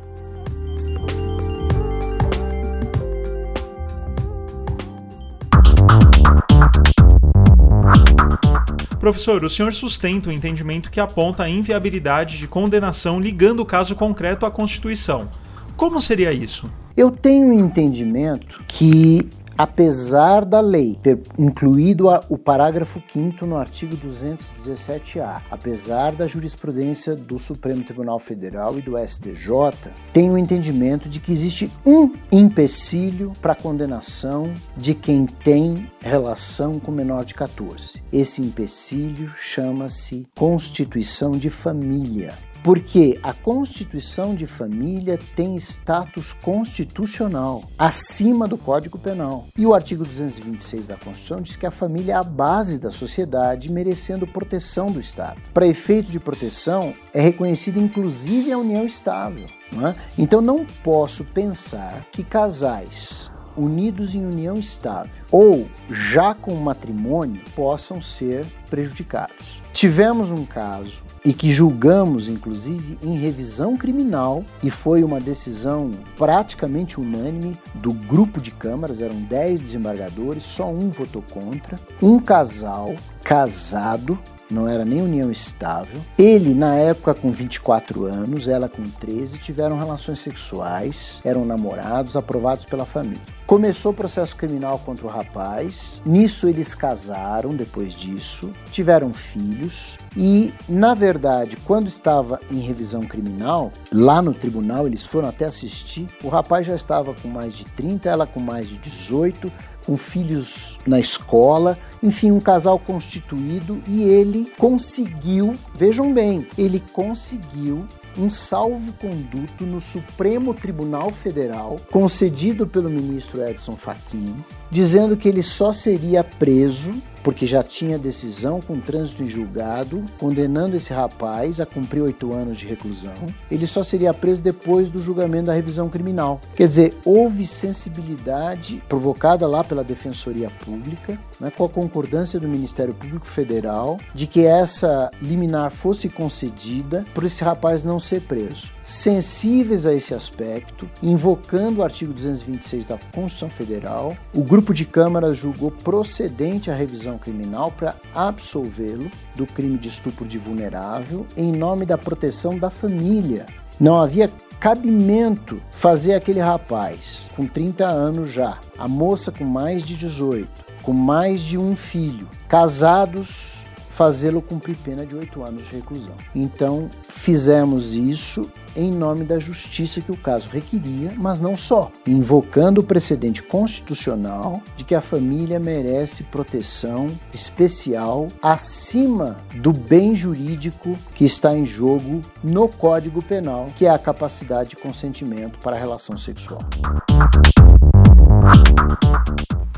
Professor, 9.03 9.43
o 9.43 9.49
senhor 9.49 9.73
sustenta 9.73 10.29
o 10.29 10.31
entendimento 10.31 10.89
que 10.89 10.97
aponta 10.97 11.43
a 11.43 11.49
inviabilidade 11.49 12.37
de 12.37 12.47
condenação 12.47 13.19
ligando 13.19 13.59
o 13.59 13.65
caso 13.65 13.95
concreto 13.95 14.45
à 14.45 14.49
Constituição. 14.49 15.29
Como 15.75 15.99
seria 15.99 16.31
isso? 16.31 16.71
Eu 16.95 17.11
tenho 17.11 17.47
um 17.47 17.65
entendimento 17.65 18.63
que 18.65 19.27
apesar 19.57 20.45
da 20.45 20.59
lei 20.59 20.97
ter 21.01 21.19
incluído 21.37 22.07
o 22.29 22.37
parágrafo 22.37 23.01
5 23.11 23.45
no 23.45 23.57
artigo 23.57 23.95
217-A, 23.95 25.41
apesar 25.49 26.11
da 26.11 26.27
jurisprudência 26.27 27.15
do 27.15 27.37
Supremo 27.37 27.83
Tribunal 27.83 28.19
Federal 28.19 28.77
e 28.77 28.81
do 28.81 28.97
STJ, 28.97 29.91
tem 30.11 30.29
o 30.29 30.37
entendimento 30.37 31.09
de 31.09 31.19
que 31.19 31.31
existe 31.31 31.71
um 31.85 32.13
empecilho 32.31 33.33
para 33.41 33.53
a 33.53 33.55
condenação 33.55 34.53
de 34.75 34.93
quem 34.93 35.25
tem 35.25 35.89
relação 35.99 36.79
com 36.79 36.91
menor 36.91 37.25
de 37.25 37.33
14. 37.33 38.01
Esse 38.11 38.41
empecilho 38.41 39.29
chama-se 39.37 40.27
Constituição 40.35 41.37
de 41.37 41.49
Família 41.49 42.33
porque 42.63 43.19
a 43.21 43.33
constituição 43.33 44.33
de 44.33 44.47
família 44.47 45.19
tem 45.35 45.57
status 45.57 46.31
constitucional 46.31 47.61
acima 47.77 48.47
do 48.47 48.57
Código 48.57 48.97
Penal. 48.97 49.47
E 49.57 49.65
o 49.65 49.73
artigo 49.73 50.05
226 50.05 50.87
da 50.87 50.95
Constituição 50.95 51.41
diz 51.41 51.55
que 51.57 51.65
a 51.65 51.71
família 51.71 52.13
é 52.13 52.15
a 52.15 52.23
base 52.23 52.79
da 52.79 52.89
sociedade, 52.89 53.71
merecendo 53.71 54.25
proteção 54.25 54.91
do 54.91 54.99
Estado. 54.99 55.41
Para 55.53 55.67
efeito 55.67 56.09
de 56.09 56.19
proteção, 56.19 56.93
é 57.13 57.19
reconhecida 57.19 57.79
inclusive 57.79 58.51
a 58.51 58.57
união 58.57 58.85
estável. 58.85 59.47
Não 59.71 59.87
é? 59.87 59.95
Então 60.17 60.39
não 60.39 60.65
posso 60.83 61.25
pensar 61.25 62.07
que 62.11 62.23
casais 62.23 63.32
unidos 63.55 64.15
em 64.15 64.25
união 64.25 64.55
estável 64.55 65.23
ou 65.31 65.67
já 65.89 66.33
com 66.33 66.53
matrimônio 66.55 67.41
possam 67.55 68.01
ser 68.01 68.45
prejudicados. 68.69 69.61
Tivemos 69.73 70.31
um 70.31 70.45
caso 70.45 71.03
e 71.25 71.33
que 71.33 71.51
julgamos, 71.51 72.27
inclusive, 72.27 72.97
em 73.01 73.17
revisão 73.17 73.77
criminal, 73.77 74.43
e 74.61 74.69
foi 74.69 75.03
uma 75.03 75.19
decisão 75.19 75.91
praticamente 76.17 76.99
unânime 76.99 77.57
do 77.75 77.93
grupo 77.93 78.41
de 78.41 78.51
câmaras, 78.51 79.01
eram 79.01 79.15
10 79.21 79.61
desembargadores, 79.61 80.43
só 80.43 80.69
um 80.69 80.89
votou 80.89 81.23
contra. 81.31 81.79
Um 82.01 82.19
casal 82.19 82.93
casado 83.23 84.19
não 84.49 84.67
era 84.67 84.85
nem 84.85 85.01
união 85.01 85.31
estável. 85.31 85.99
Ele, 86.17 86.53
na 86.53 86.75
época, 86.75 87.13
com 87.13 87.31
24 87.31 88.05
anos, 88.05 88.47
ela 88.47 88.69
com 88.69 88.83
13, 88.83 89.39
tiveram 89.39 89.77
relações 89.77 90.19
sexuais, 90.19 91.21
eram 91.25 91.45
namorados, 91.45 92.15
aprovados 92.15 92.65
pela 92.65 92.85
família. 92.85 93.21
Começou 93.45 93.91
o 93.91 93.95
processo 93.95 94.35
criminal 94.35 94.79
contra 94.79 95.05
o 95.05 95.09
rapaz, 95.09 96.01
nisso 96.05 96.47
eles 96.47 96.73
casaram 96.73 97.53
depois 97.53 97.93
disso, 97.93 98.51
tiveram 98.71 99.13
filhos 99.13 99.97
e, 100.15 100.53
na 100.67 100.93
verdade, 100.93 101.57
quando 101.57 101.87
estava 101.87 102.39
em 102.49 102.59
revisão 102.59 103.01
criminal, 103.01 103.71
lá 103.91 104.21
no 104.21 104.33
tribunal 104.33 104.87
eles 104.87 105.05
foram 105.05 105.27
até 105.27 105.45
assistir, 105.45 106.07
o 106.23 106.29
rapaz 106.29 106.65
já 106.65 106.73
estava 106.73 107.13
com 107.13 107.27
mais 107.27 107.53
de 107.53 107.65
30, 107.65 108.09
ela 108.09 108.25
com 108.25 108.39
mais 108.39 108.69
de 108.69 108.77
18, 108.77 109.51
com 109.85 109.97
filhos 109.97 110.77
na 110.85 110.99
escola, 110.99 111.77
enfim, 112.01 112.31
um 112.31 112.39
casal 112.39 112.79
constituído 112.79 113.81
e 113.87 114.03
ele 114.03 114.51
conseguiu, 114.57 115.53
vejam 115.75 116.13
bem, 116.13 116.47
ele 116.57 116.83
conseguiu 116.93 117.85
um 118.17 118.29
salvo-conduto 118.29 119.65
no 119.65 119.79
Supremo 119.79 120.53
Tribunal 120.53 121.11
Federal, 121.11 121.77
concedido 121.91 122.67
pelo 122.67 122.89
ministro 122.89 123.43
Edson 123.43 123.75
Fachin, 123.75 124.35
dizendo 124.69 125.17
que 125.17 125.27
ele 125.27 125.41
só 125.41 125.73
seria 125.73 126.23
preso 126.23 126.91
porque 127.23 127.47
já 127.47 127.63
tinha 127.63 127.97
decisão 127.97 128.59
com 128.59 128.79
trânsito 128.79 129.23
em 129.23 129.27
julgado, 129.27 130.03
condenando 130.19 130.75
esse 130.75 130.93
rapaz 130.93 131.59
a 131.59 131.65
cumprir 131.65 132.01
oito 132.01 132.33
anos 132.33 132.57
de 132.57 132.67
reclusão. 132.67 133.13
Ele 133.49 133.65
só 133.65 133.81
seria 133.81 134.13
preso 134.13 134.43
depois 134.43 134.89
do 134.89 135.01
julgamento 135.01 135.45
da 135.45 135.53
revisão 135.53 135.89
criminal. 135.89 136.41
Quer 136.55 136.67
dizer, 136.67 136.93
houve 137.05 137.45
sensibilidade 137.45 138.83
provocada 138.89 139.47
lá 139.47 139.63
pela 139.63 139.83
Defensoria 139.83 140.51
Pública, 140.63 141.19
né, 141.39 141.51
com 141.51 141.63
a 141.63 141.69
concordância 141.69 142.39
do 142.39 142.47
Ministério 142.47 142.93
Público 142.93 143.25
Federal, 143.25 143.97
de 144.13 144.27
que 144.27 144.45
essa 144.45 145.09
liminar 145.21 145.71
fosse 145.71 146.09
concedida 146.09 147.05
por 147.13 147.23
esse 147.23 147.43
rapaz 147.43 147.83
não 147.83 147.99
ser 147.99 148.21
preso 148.21 148.73
sensíveis 148.83 149.85
a 149.85 149.93
esse 149.93 150.13
aspecto, 150.13 150.89
invocando 151.01 151.79
o 151.79 151.83
artigo 151.83 152.13
226 152.13 152.85
da 152.85 152.97
Constituição 152.97 153.49
Federal, 153.49 154.17
o 154.33 154.43
grupo 154.43 154.73
de 154.73 154.85
câmaras 154.85 155.37
julgou 155.37 155.71
procedente 155.71 156.69
a 156.69 156.75
revisão 156.75 157.17
criminal 157.17 157.71
para 157.71 157.95
absolvê-lo 158.13 159.09
do 159.35 159.45
crime 159.45 159.77
de 159.77 159.89
estupro 159.89 160.25
de 160.25 160.37
vulnerável 160.37 161.25
em 161.37 161.51
nome 161.51 161.85
da 161.85 161.97
proteção 161.97 162.57
da 162.57 162.69
família. 162.69 163.45
Não 163.79 163.99
havia 163.99 164.29
cabimento 164.59 165.61
fazer 165.71 166.13
aquele 166.13 166.39
rapaz 166.39 167.29
com 167.35 167.45
30 167.45 167.85
anos 167.85 168.31
já, 168.31 168.59
a 168.77 168.87
moça 168.87 169.31
com 169.31 169.43
mais 169.43 169.83
de 169.83 169.97
18, 169.97 170.47
com 170.81 170.93
mais 170.93 171.41
de 171.41 171.57
um 171.57 171.75
filho, 171.75 172.29
casados 172.47 173.63
fazê-lo 173.93 174.41
cumprir 174.41 174.75
pena 174.77 175.05
de 175.05 175.15
oito 175.15 175.43
anos 175.43 175.65
de 175.65 175.75
reclusão. 175.75 176.15
Então, 176.33 176.89
fizemos 177.03 177.93
isso 177.93 178.51
em 178.75 178.91
nome 178.91 179.23
da 179.23 179.37
justiça 179.37 180.01
que 180.01 180.11
o 180.11 180.17
caso 180.17 180.49
requeria, 180.49 181.13
mas 181.15 181.39
não 181.39 181.55
só, 181.55 181.91
invocando 182.07 182.81
o 182.81 182.83
precedente 182.83 183.43
constitucional 183.43 184.63
de 184.75 184.83
que 184.83 184.95
a 184.95 185.01
família 185.01 185.59
merece 185.59 186.23
proteção 186.23 187.07
especial 187.31 188.29
acima 188.41 189.37
do 189.57 189.71
bem 189.71 190.15
jurídico 190.15 190.95
que 191.13 191.23
está 191.23 191.55
em 191.55 191.63
jogo 191.63 192.19
no 192.43 192.67
Código 192.67 193.23
Penal, 193.23 193.67
que 193.75 193.85
é 193.85 193.91
a 193.91 193.99
capacidade 193.99 194.71
de 194.71 194.75
consentimento 194.75 195.59
para 195.59 195.75
a 195.75 195.79
relação 195.79 196.17
sexual. 196.17 196.61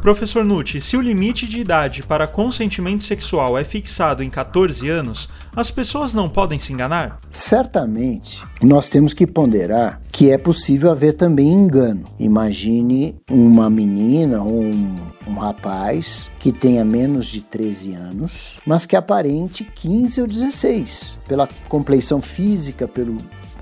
Professor 0.06 0.46
Nutti, 0.46 0.80
se 0.80 0.96
o 0.96 1.02
limite 1.02 1.48
de 1.48 1.60
idade 1.60 2.04
para 2.04 2.28
consentimento 2.28 3.02
sexual 3.02 3.58
é 3.58 3.64
fixado 3.64 4.22
em 4.22 4.30
14 4.30 4.88
anos, 4.88 5.28
as 5.56 5.72
pessoas 5.72 6.14
não 6.14 6.30
podem 6.30 6.60
se 6.60 6.72
enganar? 6.72 7.20
Certamente, 7.32 8.44
nós 8.62 8.88
temos 8.88 9.16
que 9.16 9.26
ponderar 9.26 10.00
que 10.12 10.30
é 10.30 10.38
possível 10.38 10.92
haver 10.92 11.14
também 11.14 11.52
engano. 11.52 12.04
Imagine 12.20 13.16
uma 13.32 13.68
menina 13.68 14.44
ou 14.44 14.62
um, 14.62 14.96
um 15.26 15.34
rapaz 15.34 16.30
que 16.38 16.52
tenha 16.52 16.86
menos 16.86 17.26
de 17.26 17.42
13 17.42 17.96
anos, 17.96 18.60
mas 18.64 18.86
que 18.86 18.96
aparente 18.96 19.64
15 19.64 20.22
ou 20.22 20.28
16, 20.28 21.20
pela 21.28 21.50
compleição 21.68 22.22
física, 22.22 22.88
pelo 22.88 23.18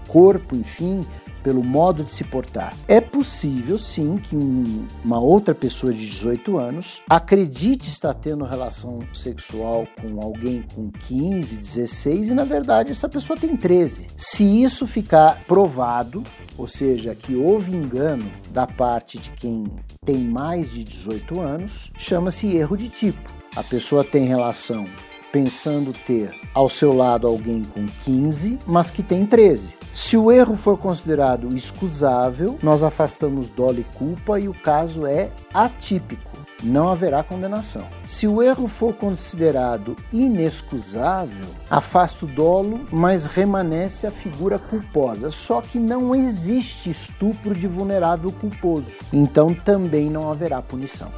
corpo, 0.10 0.58
enfim, 0.58 1.00
pelo 1.44 1.64
modo 1.64 2.04
de 2.04 2.12
se 2.12 2.24
portar. 2.24 2.74
É 2.88 3.02
possível, 3.02 3.78
sim, 3.78 4.18
que 4.18 4.36
um, 4.36 4.86
uma 5.04 5.20
outra 5.20 5.54
pessoa 5.54 5.94
de 5.94 6.06
18 6.08 6.58
anos 6.58 7.02
acredite 7.10 7.88
estar 7.90 8.14
tendo 8.14 8.46
relação 8.46 9.02
sexual 9.14 9.86
com 10.02 10.20
alguém 10.24 10.64
com 10.74 10.90
15, 10.90 11.60
16 11.60 12.32
e, 12.32 12.34
na 12.34 12.46
verdade, 12.46 12.92
essa 12.92 13.10
pessoa 13.10 13.38
tem 13.38 13.56
13. 13.56 14.08
Se 14.18 14.64
isso 14.64 14.88
ficar 14.88 15.44
provado, 15.46 16.24
ou 16.58 16.68
seja, 16.68 17.14
que 17.14 17.36
houve 17.36 17.76
engano 17.76 18.26
da 18.52 18.66
parte 18.66 19.18
de 19.18 19.32
quem 19.32 19.66
tem 20.06 20.18
mais 20.18 20.74
de 20.74 20.84
18 20.84 21.42
anos, 21.42 21.92
chama-se 21.98 22.56
erro 22.56 22.78
de 22.78 22.90
tipo. 22.90 23.30
A 23.56 23.64
pessoa 23.64 24.04
tem 24.04 24.26
relação 24.26 24.88
pensando 25.32 25.94
ter 26.06 26.32
ao 26.54 26.70
seu 26.70 26.94
lado 26.94 27.26
alguém 27.26 27.64
com 27.64 27.88
15, 28.04 28.60
mas 28.68 28.92
que 28.92 29.02
tem 29.02 29.26
13. 29.26 29.76
Se 29.94 30.18
o 30.18 30.32
erro 30.32 30.56
for 30.56 30.76
considerado 30.76 31.56
excusável, 31.56 32.58
nós 32.64 32.82
afastamos 32.82 33.48
dolo 33.48 33.80
e 33.80 33.84
culpa 33.84 34.40
e 34.40 34.50
o 34.50 34.54
caso 34.54 35.06
é 35.06 35.30
atípico. 35.54 36.32
Não 36.64 36.90
haverá 36.90 37.22
condenação. 37.22 37.88
Se 38.04 38.28
o 38.28 38.42
erro 38.42 38.68
for 38.68 38.96
considerado 38.96 39.96
inexcusável, 40.12 41.46
afasta 41.70 42.26
o 42.26 42.28
dolo, 42.28 42.80
mas 42.92 43.28
remanesce 43.28 44.08
a 44.08 44.12
figura 44.12 44.58
culposa. 44.58 45.30
Só 45.30 45.62
que 45.62 45.78
não 45.78 46.16
existe 46.16 46.90
estupro 46.90 47.54
de 47.54 47.68
vulnerável 47.68 48.32
culposo. 48.32 49.00
Então 49.14 49.54
também 49.54 50.10
não 50.10 50.28
haverá 50.28 50.60
punição. 50.60 51.12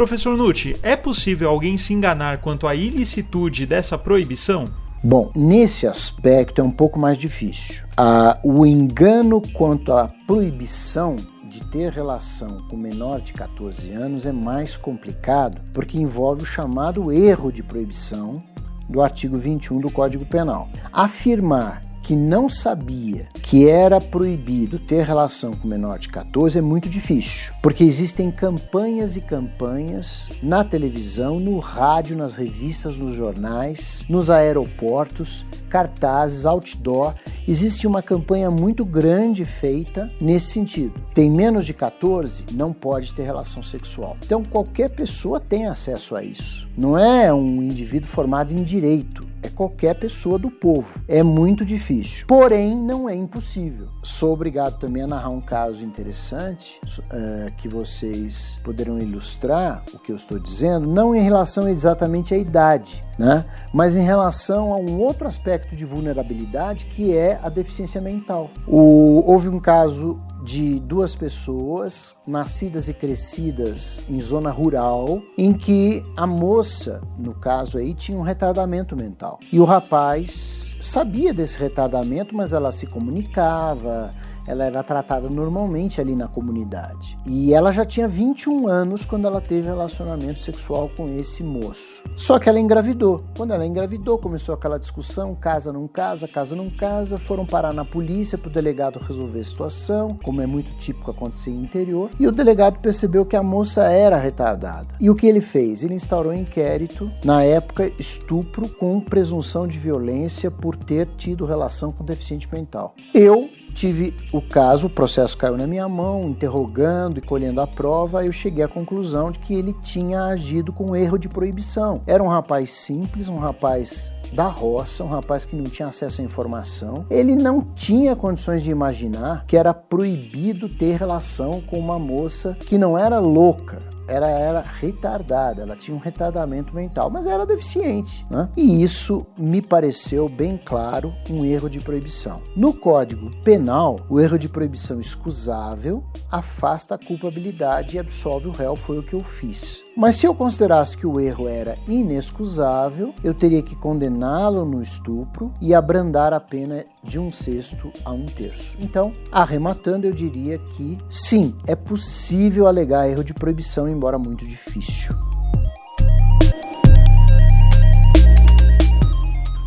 Professor 0.00 0.34
Nutti, 0.34 0.74
é 0.82 0.96
possível 0.96 1.50
alguém 1.50 1.76
se 1.76 1.92
enganar 1.92 2.38
quanto 2.38 2.66
à 2.66 2.74
ilicitude 2.74 3.66
dessa 3.66 3.98
proibição? 3.98 4.64
Bom, 5.04 5.30
nesse 5.36 5.86
aspecto 5.86 6.62
é 6.62 6.64
um 6.64 6.70
pouco 6.70 6.98
mais 6.98 7.18
difícil. 7.18 7.84
Ah, 7.98 8.38
o 8.42 8.64
engano 8.64 9.42
quanto 9.52 9.92
à 9.92 10.08
proibição 10.26 11.16
de 11.44 11.62
ter 11.66 11.92
relação 11.92 12.62
com 12.70 12.78
menor 12.78 13.20
de 13.20 13.34
14 13.34 13.90
anos 13.90 14.24
é 14.24 14.32
mais 14.32 14.74
complicado 14.74 15.60
porque 15.70 15.98
envolve 15.98 16.44
o 16.44 16.46
chamado 16.46 17.12
erro 17.12 17.52
de 17.52 17.62
proibição 17.62 18.42
do 18.88 19.02
artigo 19.02 19.36
21 19.36 19.80
do 19.80 19.90
Código 19.90 20.24
Penal. 20.24 20.70
Afirmar 20.90 21.82
que 22.10 22.16
não 22.16 22.48
sabia 22.48 23.28
que 23.40 23.68
era 23.68 24.00
proibido 24.00 24.80
ter 24.80 25.04
relação 25.04 25.52
com 25.52 25.68
menor 25.68 26.00
de 26.00 26.08
14 26.08 26.58
é 26.58 26.60
muito 26.60 26.88
difícil, 26.88 27.52
porque 27.62 27.84
existem 27.84 28.32
campanhas 28.32 29.14
e 29.14 29.20
campanhas 29.20 30.28
na 30.42 30.64
televisão, 30.64 31.38
no 31.38 31.60
rádio, 31.60 32.16
nas 32.16 32.34
revistas, 32.34 32.98
nos 32.98 33.14
jornais, 33.14 34.04
nos 34.08 34.28
aeroportos, 34.28 35.46
cartazes, 35.70 36.44
outdoor. 36.44 37.14
Existe 37.48 37.86
uma 37.86 38.02
campanha 38.02 38.50
muito 38.50 38.84
grande 38.84 39.44
feita 39.44 40.10
nesse 40.20 40.48
sentido. 40.48 41.00
Tem 41.14 41.30
menos 41.30 41.64
de 41.64 41.72
14, 41.72 42.44
não 42.52 42.72
pode 42.72 43.14
ter 43.14 43.22
relação 43.22 43.62
sexual. 43.62 44.16
Então 44.24 44.42
qualquer 44.42 44.90
pessoa 44.90 45.40
tem 45.40 45.66
acesso 45.66 46.16
a 46.16 46.22
isso. 46.22 46.68
Não 46.76 46.98
é 46.98 47.32
um 47.32 47.62
indivíduo 47.62 48.08
formado 48.08 48.52
em 48.52 48.62
direito 48.62 49.30
é 49.42 49.48
qualquer 49.48 49.94
pessoa 49.94 50.38
do 50.38 50.50
povo. 50.50 51.00
É 51.08 51.22
muito 51.22 51.64
difícil, 51.64 52.26
porém 52.26 52.76
não 52.76 53.08
é 53.08 53.14
impossível. 53.14 53.88
Sou 54.02 54.32
obrigado 54.32 54.78
também 54.78 55.02
a 55.02 55.06
narrar 55.06 55.30
um 55.30 55.40
caso 55.40 55.84
interessante 55.84 56.80
uh, 56.84 57.50
que 57.56 57.68
vocês 57.68 58.60
poderão 58.62 58.98
ilustrar 58.98 59.82
o 59.94 59.98
que 59.98 60.12
eu 60.12 60.16
estou 60.16 60.38
dizendo, 60.38 60.86
não 60.86 61.14
em 61.14 61.22
relação 61.22 61.68
exatamente 61.68 62.34
à 62.34 62.38
idade, 62.38 63.02
né? 63.20 63.44
mas 63.70 63.96
em 63.96 64.02
relação 64.02 64.72
a 64.72 64.78
um 64.78 64.98
outro 64.98 65.28
aspecto 65.28 65.76
de 65.76 65.84
vulnerabilidade 65.84 66.86
que 66.86 67.14
é 67.14 67.38
a 67.42 67.50
deficiência 67.50 68.00
mental. 68.00 68.50
O, 68.66 69.22
houve 69.26 69.46
um 69.50 69.60
caso 69.60 70.18
de 70.42 70.80
duas 70.80 71.14
pessoas 71.14 72.16
nascidas 72.26 72.88
e 72.88 72.94
crescidas 72.94 74.02
em 74.08 74.18
zona 74.22 74.50
rural, 74.50 75.20
em 75.36 75.52
que 75.52 76.02
a 76.16 76.26
moça, 76.26 77.02
no 77.18 77.34
caso 77.34 77.76
aí, 77.76 77.92
tinha 77.92 78.16
um 78.16 78.22
retardamento 78.22 78.96
mental. 78.96 79.38
E 79.52 79.60
o 79.60 79.66
rapaz 79.66 80.74
sabia 80.80 81.34
desse 81.34 81.58
retardamento, 81.58 82.34
mas 82.34 82.54
ela 82.54 82.72
se 82.72 82.86
comunicava, 82.86 84.14
ela 84.50 84.64
era 84.64 84.82
tratada 84.82 85.30
normalmente 85.30 86.00
ali 86.00 86.16
na 86.16 86.26
comunidade. 86.26 87.16
E 87.24 87.54
ela 87.54 87.70
já 87.70 87.84
tinha 87.84 88.08
21 88.08 88.66
anos 88.66 89.04
quando 89.04 89.26
ela 89.26 89.40
teve 89.40 89.68
relacionamento 89.68 90.42
sexual 90.42 90.90
com 90.96 91.06
esse 91.16 91.44
moço. 91.44 92.02
Só 92.16 92.38
que 92.38 92.48
ela 92.48 92.58
engravidou. 92.58 93.22
Quando 93.36 93.52
ela 93.52 93.64
engravidou, 93.64 94.18
começou 94.18 94.54
aquela 94.54 94.76
discussão: 94.78 95.36
casa, 95.36 95.72
não 95.72 95.86
casa, 95.86 96.26
casa, 96.26 96.56
não 96.56 96.68
casa. 96.68 97.16
Foram 97.16 97.46
parar 97.46 97.72
na 97.72 97.84
polícia 97.84 98.36
para 98.36 98.48
o 98.48 98.52
delegado 98.52 98.98
resolver 98.98 99.38
a 99.38 99.44
situação, 99.44 100.18
como 100.22 100.40
é 100.40 100.46
muito 100.46 100.76
típico 100.78 101.12
acontecer 101.12 101.50
em 101.50 101.62
interior. 101.62 102.10
E 102.18 102.26
o 102.26 102.32
delegado 102.32 102.80
percebeu 102.80 103.24
que 103.24 103.36
a 103.36 103.42
moça 103.42 103.84
era 103.84 104.16
retardada. 104.16 104.88
E 105.00 105.08
o 105.08 105.14
que 105.14 105.28
ele 105.28 105.40
fez? 105.40 105.84
Ele 105.84 105.94
instaurou 105.94 106.32
um 106.32 106.36
inquérito, 106.36 107.08
na 107.24 107.44
época, 107.44 107.92
estupro 107.98 108.68
com 108.68 109.00
presunção 109.00 109.68
de 109.68 109.78
violência 109.78 110.50
por 110.50 110.74
ter 110.74 111.06
tido 111.16 111.44
relação 111.44 111.92
com 111.92 112.04
deficiente 112.04 112.48
mental. 112.52 112.94
Eu 113.14 113.48
tive 113.70 114.14
o 114.32 114.40
caso, 114.40 114.86
o 114.86 114.90
processo 114.90 115.36
caiu 115.36 115.56
na 115.56 115.66
minha 115.66 115.88
mão, 115.88 116.22
interrogando 116.22 117.18
e 117.18 117.22
colhendo 117.22 117.60
a 117.60 117.66
prova, 117.66 118.24
eu 118.24 118.32
cheguei 118.32 118.64
à 118.64 118.68
conclusão 118.68 119.30
de 119.30 119.38
que 119.38 119.54
ele 119.54 119.74
tinha 119.82 120.24
agido 120.24 120.72
com 120.72 120.94
erro 120.94 121.18
de 121.18 121.28
proibição. 121.28 122.02
Era 122.06 122.22
um 122.22 122.28
rapaz 122.28 122.70
simples, 122.70 123.28
um 123.28 123.38
rapaz 123.38 124.12
da 124.32 124.46
roça, 124.48 125.04
um 125.04 125.08
rapaz 125.08 125.44
que 125.44 125.56
não 125.56 125.64
tinha 125.64 125.88
acesso 125.88 126.20
à 126.20 126.24
informação. 126.24 127.04
Ele 127.10 127.34
não 127.34 127.60
tinha 127.60 128.14
condições 128.14 128.62
de 128.62 128.70
imaginar 128.70 129.44
que 129.46 129.56
era 129.56 129.74
proibido 129.74 130.68
ter 130.68 130.96
relação 130.96 131.60
com 131.60 131.78
uma 131.78 131.98
moça 131.98 132.56
que 132.60 132.78
não 132.78 132.96
era 132.96 133.18
louca, 133.18 133.78
ela 134.10 134.28
era 134.28 134.60
retardada, 134.60 135.62
ela 135.62 135.76
tinha 135.76 135.96
um 135.96 136.00
retardamento 136.00 136.74
mental, 136.74 137.08
mas 137.08 137.26
era 137.26 137.46
deficiente. 137.46 138.24
Né? 138.28 138.48
E 138.56 138.82
isso 138.82 139.24
me 139.38 139.62
pareceu 139.62 140.28
bem 140.28 140.56
claro 140.56 141.14
um 141.30 141.44
erro 141.44 141.70
de 141.70 141.80
proibição. 141.80 142.42
No 142.56 142.74
Código 142.74 143.30
Penal, 143.44 143.96
o 144.08 144.18
erro 144.18 144.38
de 144.38 144.48
proibição 144.48 144.98
excusável 144.98 146.02
afasta 146.30 146.96
a 146.96 146.98
culpabilidade 146.98 147.96
e 147.96 147.98
absolve 148.00 148.48
o 148.48 148.52
réu, 148.52 148.74
foi 148.74 148.98
o 148.98 149.02
que 149.02 149.14
eu 149.14 149.20
fiz. 149.20 149.84
Mas 150.00 150.16
se 150.16 150.26
eu 150.26 150.34
considerasse 150.34 150.96
que 150.96 151.06
o 151.06 151.20
erro 151.20 151.46
era 151.46 151.76
inexcusável, 151.86 153.14
eu 153.22 153.34
teria 153.34 153.60
que 153.60 153.76
condená-lo 153.76 154.64
no 154.64 154.80
estupro 154.80 155.52
e 155.60 155.74
abrandar 155.74 156.32
a 156.32 156.40
pena 156.40 156.86
de 157.04 157.18
um 157.18 157.30
sexto 157.30 157.92
a 158.02 158.10
um 158.10 158.24
terço. 158.24 158.78
Então, 158.80 159.12
arrematando, 159.30 160.06
eu 160.06 160.12
diria 160.14 160.56
que 160.56 160.96
sim, 161.10 161.54
é 161.66 161.76
possível 161.76 162.66
alegar 162.66 163.10
erro 163.10 163.22
de 163.22 163.34
proibição, 163.34 163.86
embora 163.86 164.18
muito 164.18 164.46
difícil. 164.46 165.14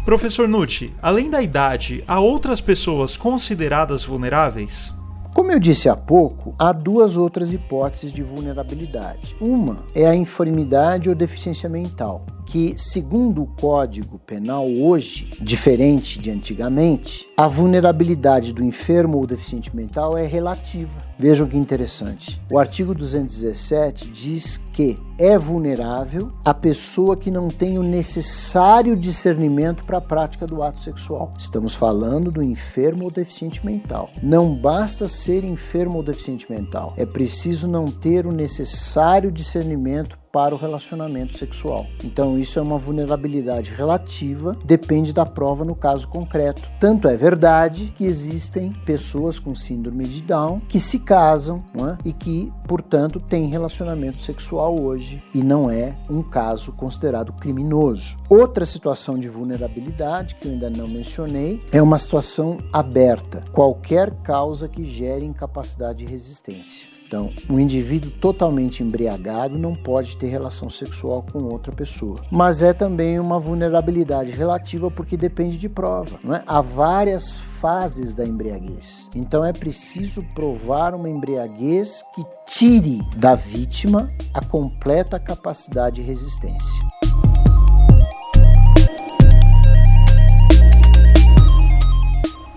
Professor 0.04 0.48
Nucci, 0.48 0.92
além 1.00 1.30
da 1.30 1.44
idade, 1.44 2.04
há 2.08 2.20
outras 2.20 2.60
pessoas 2.60 3.16
consideradas 3.16 4.04
vulneráveis? 4.04 4.92
Como 5.34 5.52
eu 5.52 5.58
disse 5.58 5.90
há 5.90 5.96
pouco, 5.96 6.54
há 6.60 6.72
duas 6.72 7.18
outras 7.18 7.52
hipóteses 7.52 8.14
de 8.14 8.22
vulnerabilidade. 8.22 9.36
Uma 9.42 9.84
é 9.96 10.06
a 10.06 10.16
enfermidade 10.16 11.10
ou 11.10 11.16
deficiência 11.16 11.68
mental, 11.68 12.24
que, 12.46 12.76
segundo 12.78 13.42
o 13.42 13.48
Código 13.48 14.20
Penal 14.20 14.70
hoje, 14.70 15.32
diferente 15.42 16.20
de 16.20 16.30
antigamente, 16.30 17.28
a 17.36 17.48
vulnerabilidade 17.48 18.54
do 18.54 18.64
enfermo 18.64 19.18
ou 19.18 19.26
deficiente 19.26 19.76
mental 19.76 20.16
é 20.16 20.28
relativa. 20.28 21.02
Vejam 21.18 21.48
que 21.48 21.58
interessante. 21.58 22.42
O 22.52 22.58
artigo 22.58 22.94
217 22.94 24.10
diz 24.10 24.58
que 24.74 24.98
é 25.18 25.38
vulnerável 25.38 26.32
a 26.44 26.54
pessoa 26.54 27.16
que 27.16 27.30
não 27.30 27.48
tem 27.48 27.78
o 27.78 27.84
necessário 27.84 28.96
discernimento 28.96 29.84
para 29.84 30.00
a 30.00 30.02
prática 30.02 30.48
do 30.48 30.64
ato 30.64 30.80
sexual. 30.80 31.34
Estamos 31.38 31.76
falando 31.76 32.32
do 32.32 32.42
enfermo 32.42 33.06
ou 33.06 33.12
deficiente 33.12 33.66
mental. 33.66 34.10
Não 34.22 34.56
basta 34.56 35.08
ser 35.08 35.44
enfermo 35.44 35.98
ou 35.98 36.04
deficiente 36.04 36.52
mental, 36.52 36.94
é 36.98 37.06
preciso 37.06 37.68
não 37.68 37.86
ter 37.86 38.26
o 38.26 38.34
necessário 38.34 39.32
discernimento 39.32 40.23
para 40.34 40.56
o 40.56 40.58
relacionamento 40.58 41.38
sexual. 41.38 41.86
Então, 42.04 42.40
isso 42.40 42.58
é 42.58 42.62
uma 42.62 42.80
vulnerabilidade 42.80 43.70
relativa, 43.70 44.58
depende 44.66 45.14
da 45.14 45.28
prova 45.28 45.64
no 45.64 45.76
caso 45.76 46.08
concreto. 46.08 46.72
Tanto 46.80 47.08
é 47.08 47.16
verdade 47.16 47.94
que 47.96 48.04
existem 48.04 48.74
pessoas 48.84 49.38
com 49.38 49.54
síndrome 49.54 50.06
de 50.06 50.24
Down 50.24 50.60
que 50.62 50.80
se 50.80 50.98
casam 50.98 51.64
é? 51.76 51.98
e 52.04 52.12
que, 52.12 52.52
portanto, 52.68 53.20
têm 53.20 53.48
relacionamento 53.48 54.22
sexual 54.22 54.82
hoje 54.82 55.22
e 55.36 55.44
não 55.44 55.70
é 55.70 55.96
um 56.10 56.24
caso 56.24 56.72
considerado 56.72 57.32
criminoso. 57.34 58.18
Outra 58.28 58.66
situação 58.66 59.20
de 59.20 59.30
vulnerabilidade 59.30 60.34
que 60.34 60.48
eu 60.48 60.54
ainda 60.54 60.68
não 60.68 60.88
mencionei 60.88 61.62
é 61.72 61.80
uma 61.80 62.00
situação 62.00 62.58
aberta, 62.74 63.44
qualquer 63.52 64.12
causa 64.24 64.68
que 64.68 64.84
gere 64.84 65.24
incapacidade 65.24 66.04
de 66.04 66.12
resistência. 66.12 66.93
Então, 67.14 67.32
um 67.48 67.60
indivíduo 67.60 68.10
totalmente 68.10 68.82
embriagado 68.82 69.56
não 69.56 69.76
pode 69.76 70.18
ter 70.18 70.30
relação 70.30 70.68
sexual 70.68 71.24
com 71.32 71.44
outra 71.44 71.72
pessoa. 71.72 72.20
Mas 72.32 72.64
é 72.64 72.74
também 72.74 73.20
uma 73.20 73.40
vulnerabilidade 73.40 74.32
relativa 74.32 74.90
porque 74.90 75.16
depende 75.16 75.60
de 75.60 75.70
prova. 75.70 76.20
Não 76.24 76.34
é? 76.34 76.44
Há 76.48 76.60
várias 76.60 77.38
fases 77.38 78.16
da 78.16 78.26
embriaguez. 78.26 79.12
Então 79.14 79.46
é 79.46 79.54
preciso 79.54 80.24
provar 80.34 80.96
uma 80.96 81.08
embriaguez 81.08 82.04
que 82.16 82.24
tire 82.48 83.00
da 83.16 83.36
vítima 83.36 84.10
a 84.34 84.44
completa 84.44 85.20
capacidade 85.20 85.98
de 85.98 86.02
resistência. 86.02 86.82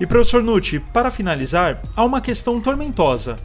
E 0.00 0.06
professor 0.06 0.42
Nucci, 0.42 0.80
para 0.80 1.10
finalizar, 1.10 1.82
há 1.94 2.02
uma 2.02 2.22
questão 2.22 2.58
tormentosa. 2.58 3.36